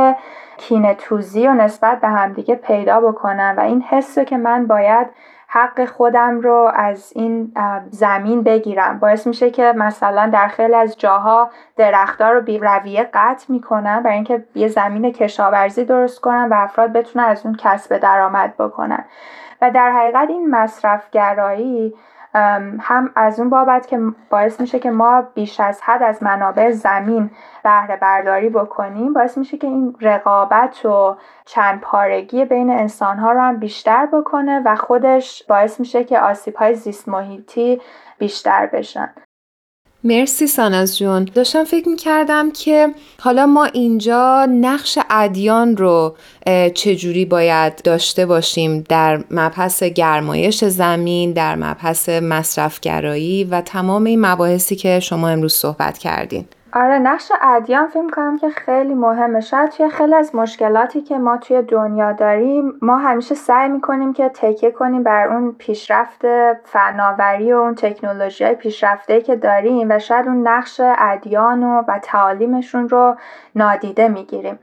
کینه 0.57 0.93
توزی 0.93 1.47
و 1.47 1.53
نسبت 1.53 2.01
به 2.01 2.07
همدیگه 2.07 2.55
پیدا 2.55 3.01
بکنن 3.01 3.55
و 3.57 3.61
این 3.61 3.81
حس 3.81 4.19
که 4.19 4.37
من 4.37 4.67
باید 4.67 5.07
حق 5.53 5.85
خودم 5.85 6.39
رو 6.39 6.71
از 6.75 7.13
این 7.15 7.53
زمین 7.89 8.43
بگیرم. 8.43 8.99
باعث 8.99 9.27
میشه 9.27 9.51
که 9.51 9.73
مثلا 9.77 10.29
در 10.33 10.47
خیلی 10.47 10.75
از 10.75 10.97
جاها 10.97 11.49
درختها 11.77 12.31
رو 12.31 12.41
بی 12.41 12.59
رویه 12.59 13.09
قطع 13.13 13.45
می‌کنن 13.49 14.03
برای 14.03 14.15
اینکه 14.15 14.45
یه 14.55 14.67
زمین 14.67 15.11
کشاورزی 15.11 15.85
درست 15.85 16.21
کنن 16.21 16.49
و 16.49 16.53
افراد 16.53 16.93
بتونن 16.93 17.23
از 17.23 17.45
اون 17.45 17.55
کسب 17.55 17.97
درآمد 17.97 18.57
بکنن. 18.57 19.05
و 19.61 19.71
در 19.71 19.91
حقیقت 19.91 20.29
این 20.29 20.49
مصرفگرایی 20.49 21.93
هم 22.79 23.11
از 23.15 23.39
اون 23.39 23.49
بابت 23.49 23.87
که 23.87 23.99
باعث 24.29 24.61
میشه 24.61 24.79
که 24.79 24.91
ما 24.91 25.21
بیش 25.21 25.59
از 25.59 25.81
حد 25.81 26.03
از 26.03 26.23
منابع 26.23 26.71
زمین 26.71 27.31
بهره 27.63 27.97
برداری 27.97 28.49
بکنیم 28.49 29.13
باعث 29.13 29.37
میشه 29.37 29.57
که 29.57 29.67
این 29.67 29.95
رقابت 30.01 30.85
و 30.85 31.17
چند 31.45 31.81
پارگی 31.81 32.45
بین 32.45 32.69
انسان 32.69 33.17
ها 33.17 33.31
رو 33.31 33.39
هم 33.39 33.57
بیشتر 33.57 34.05
بکنه 34.05 34.61
و 34.65 34.75
خودش 34.75 35.43
باعث 35.43 35.79
میشه 35.79 36.03
که 36.03 36.19
آسیب 36.19 36.55
های 36.55 36.75
زیست 36.75 37.09
محیطی 37.09 37.81
بیشتر 38.17 38.65
بشن. 38.65 39.13
مرسی 40.03 40.47
ساناز 40.47 40.97
جون. 40.97 41.27
داشتم 41.33 41.63
فکر 41.63 41.89
می‌کردم 41.89 42.51
که 42.51 42.87
حالا 43.19 43.45
ما 43.45 43.65
اینجا 43.65 44.47
نقش 44.51 44.97
ادیان 45.09 45.77
رو 45.77 46.15
چجوری 46.73 47.25
باید 47.25 47.81
داشته 47.81 48.25
باشیم 48.25 48.85
در 48.89 49.23
مبحث 49.31 49.83
گرمایش 49.83 50.65
زمین 50.65 51.31
در 51.31 51.55
مبحث 51.55 52.09
مصرفگرایی 52.09 53.43
و 53.43 53.61
تمام 53.61 54.03
این 54.03 54.25
مباحثی 54.25 54.75
که 54.75 54.99
شما 54.99 55.29
امروز 55.29 55.53
صحبت 55.53 55.97
کردین. 55.97 56.45
آره 56.73 56.99
نقش 56.99 57.31
ادیان 57.41 57.87
فکر 57.87 58.09
کنم 58.09 58.37
که 58.37 58.49
خیلی 58.49 58.93
مهمه. 58.93 59.39
شاید 59.39 59.69
توی 59.69 59.89
خیلی 59.89 60.15
از 60.15 60.35
مشکلاتی 60.35 61.01
که 61.01 61.17
ما 61.17 61.37
توی 61.37 61.61
دنیا 61.61 62.11
داریم 62.11 62.73
ما 62.81 62.97
همیشه 62.97 63.35
سعی 63.35 63.69
می‌کنیم 63.69 64.13
که 64.13 64.29
تکیه 64.29 64.71
کنیم 64.71 65.03
بر 65.03 65.27
اون 65.27 65.51
پیشرفت 65.51 66.21
فناوری 66.63 67.53
و 67.53 67.57
اون 67.57 67.75
تکنولوژی 67.75 68.43
های 68.43 68.55
پیشرفته 68.55 69.21
که 69.21 69.35
داریم 69.35 69.91
و 69.91 69.99
شاید 69.99 70.27
اون 70.27 70.47
نقش 70.47 70.81
ادیان 70.83 71.63
و, 71.63 71.83
و 71.87 71.99
تعالیمشون 71.99 72.89
رو 72.89 73.15
نادیده 73.55 74.07
می‌گیریم. 74.07 74.59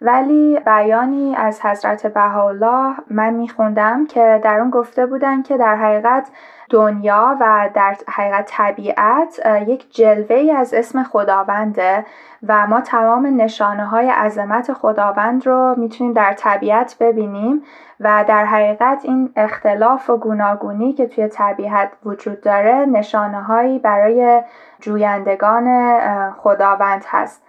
ولی 0.00 0.60
بیانی 0.66 1.36
از 1.36 1.60
حضرت 1.60 2.06
بهاءالله 2.06 2.94
من 3.10 3.34
میخوندم 3.34 4.06
که 4.06 4.40
در 4.44 4.60
اون 4.60 4.70
گفته 4.70 5.06
بودن 5.06 5.42
که 5.42 5.56
در 5.56 5.76
حقیقت 5.76 6.28
دنیا 6.70 7.36
و 7.40 7.70
در 7.74 7.96
حقیقت 8.08 8.46
طبیعت 8.46 9.40
یک 9.66 9.94
جلوه 9.94 10.52
از 10.56 10.74
اسم 10.74 11.02
خداونده 11.02 12.06
و 12.48 12.66
ما 12.66 12.80
تمام 12.80 13.40
نشانه 13.40 13.86
های 13.86 14.10
عظمت 14.10 14.72
خداوند 14.72 15.46
رو 15.46 15.74
می‌تونیم 15.78 16.12
در 16.12 16.32
طبیعت 16.32 16.96
ببینیم 17.00 17.62
و 18.00 18.24
در 18.28 18.44
حقیقت 18.44 19.00
این 19.04 19.32
اختلاف 19.36 20.10
و 20.10 20.16
گوناگونی 20.16 20.92
که 20.92 21.06
توی 21.06 21.28
طبیعت 21.28 21.92
وجود 22.04 22.40
داره 22.40 22.74
نشانه 22.74 23.42
هایی 23.42 23.78
برای 23.78 24.42
جویندگان 24.80 26.00
خداوند 26.30 27.04
هست. 27.08 27.42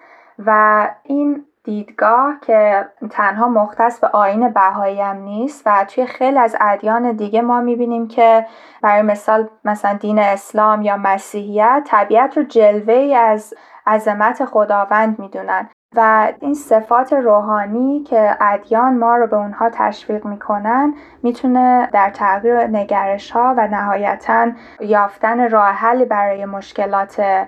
و 0.45 0.87
این 1.03 1.45
دیدگاه 1.63 2.39
که 2.41 2.87
تنها 3.09 3.47
مختص 3.47 3.99
به 3.99 4.07
آین 4.07 4.49
بهایی 4.49 5.01
هم 5.01 5.15
نیست 5.15 5.63
و 5.65 5.85
توی 5.85 6.05
خیلی 6.05 6.39
از 6.39 6.55
ادیان 6.61 7.11
دیگه 7.11 7.41
ما 7.41 7.61
می‌بینیم 7.61 8.07
که 8.07 8.45
برای 8.81 9.01
مثال 9.01 9.49
مثلا 9.65 9.93
دین 9.93 10.19
اسلام 10.19 10.81
یا 10.81 10.97
مسیحیت 10.97 11.83
طبیعت 11.87 12.37
رو 12.37 12.43
جلوه 12.43 12.93
ای 12.93 13.15
از 13.15 13.53
عظمت 13.87 14.45
خداوند 14.45 15.19
می‌دونن 15.19 15.69
و 15.95 16.33
این 16.41 16.53
صفات 16.53 17.13
روحانی 17.13 18.03
که 18.03 18.37
ادیان 18.41 18.97
ما 18.97 19.15
رو 19.15 19.27
به 19.27 19.35
اونها 19.35 19.69
تشویق 19.69 20.25
می‌کنن 20.25 20.93
می‌تونه 21.23 21.89
در 21.93 22.09
تغییر 22.09 22.67
نگرش 22.67 23.31
ها 23.31 23.55
و 23.57 23.67
نهایتا 23.67 24.51
یافتن 24.79 25.49
راه 25.49 25.71
حلی 25.71 26.05
برای 26.05 26.45
مشکلات 26.45 27.45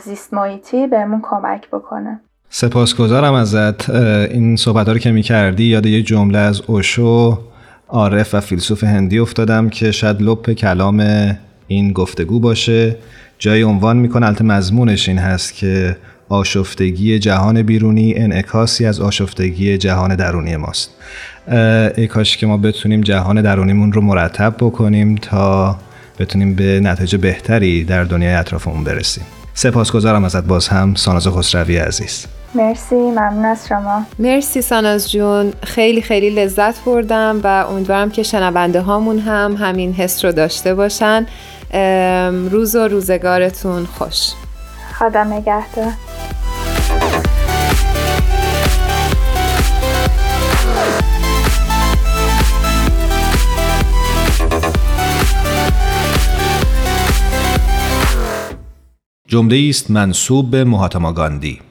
زیست 0.00 0.34
محیطی 0.34 0.86
بهمون 0.86 1.20
کمک 1.22 1.70
بکنه. 1.70 2.20
سپاسگزارم 2.50 3.34
ازت. 3.34 3.90
این 3.90 4.56
صحبت 4.56 4.88
رو 4.88 4.98
که 4.98 5.10
می 5.10 5.22
کردی 5.22 5.64
یاد 5.64 5.86
یه 5.86 6.02
جمله 6.02 6.38
از 6.38 6.62
اوشو 6.66 7.38
عارف 7.88 8.34
و 8.34 8.40
فیلسوف 8.40 8.84
هندی 8.84 9.18
افتادم 9.18 9.68
که 9.68 9.92
شاید 9.92 10.22
لپ 10.22 10.50
کلام 10.52 11.36
این 11.68 11.92
گفتگو 11.92 12.40
باشه. 12.40 12.96
جای 13.38 13.62
عنوان 13.62 13.96
می‌کنه 13.96 14.26
البته 14.26 14.44
مضمونش 14.44 15.08
این 15.08 15.18
هست 15.18 15.54
که 15.54 15.96
آشفتگی 16.28 17.18
جهان 17.18 17.62
بیرونی 17.62 18.14
انعکاسی 18.14 18.86
از 18.86 19.00
آشفتگی 19.00 19.78
جهان 19.78 20.16
درونی 20.16 20.56
ماست. 20.56 20.90
ای 21.96 22.06
کاش 22.06 22.36
که 22.36 22.46
ما 22.46 22.56
بتونیم 22.56 23.00
جهان 23.00 23.42
درونیمون 23.42 23.92
رو 23.92 24.00
مرتب 24.00 24.54
بکنیم 24.60 25.14
تا 25.14 25.78
بتونیم 26.18 26.54
به 26.54 26.80
نتیجه 26.80 27.18
بهتری 27.18 27.84
در 27.84 28.04
دنیای 28.04 28.34
اطرافمون 28.34 28.84
برسیم. 28.84 29.24
سپاسگزارم 29.54 30.24
ازت 30.24 30.44
باز 30.44 30.68
هم 30.68 30.94
ساناز 30.94 31.28
خسروی 31.28 31.76
عزیز. 31.76 32.26
مرسی 32.54 32.94
ممنون 32.94 33.44
از 33.44 33.68
شما. 33.68 34.02
مرسی 34.18 34.62
ساناز 34.62 35.10
جون. 35.10 35.52
خیلی 35.62 36.02
خیلی 36.02 36.30
لذت 36.30 36.84
بردم 36.84 37.40
و 37.44 37.46
امیدوارم 37.70 38.10
که 38.10 38.22
شنونده 38.22 38.80
هامون 38.80 39.18
هم 39.18 39.56
همین 39.56 39.92
حس 39.92 40.24
رو 40.24 40.32
داشته 40.32 40.74
باشن. 40.74 41.26
روز 42.50 42.76
و 42.76 42.88
روزگارتون 42.88 43.84
خوش. 43.84 44.32
خدا 44.98 45.24
نگهدار. 45.24 45.92
جمله 59.26 59.66
است 59.68 59.90
منصوب 59.90 60.50
به 60.50 60.64
مهاتما 60.64 61.12
گاندی. 61.12 61.67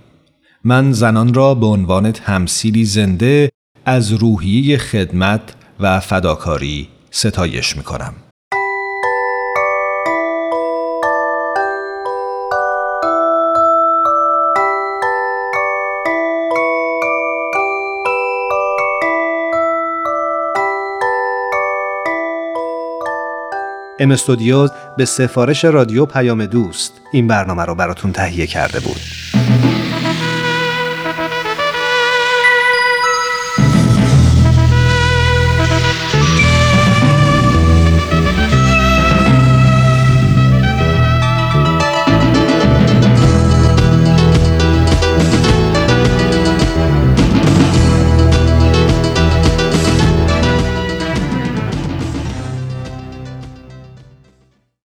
من 0.63 0.91
زنان 0.91 1.33
را 1.33 1.55
به 1.55 1.65
عنوان 1.65 2.11
تمثیلی 2.11 2.85
زنده 2.85 3.49
از 3.85 4.13
روحیه 4.13 4.77
خدمت 4.77 5.41
و 5.79 5.99
فداکاری 5.99 6.87
ستایش 7.11 7.77
می 7.77 7.83
کنم. 7.83 8.13
ام 23.99 24.11
استودیوز 24.11 24.71
به 24.97 25.05
سفارش 25.05 25.65
رادیو 25.65 26.05
پیام 26.05 26.45
دوست 26.45 26.93
این 27.11 27.27
برنامه 27.27 27.65
را 27.65 27.75
براتون 27.75 28.11
تهیه 28.11 28.47
کرده 28.47 28.79
بود. 28.79 28.97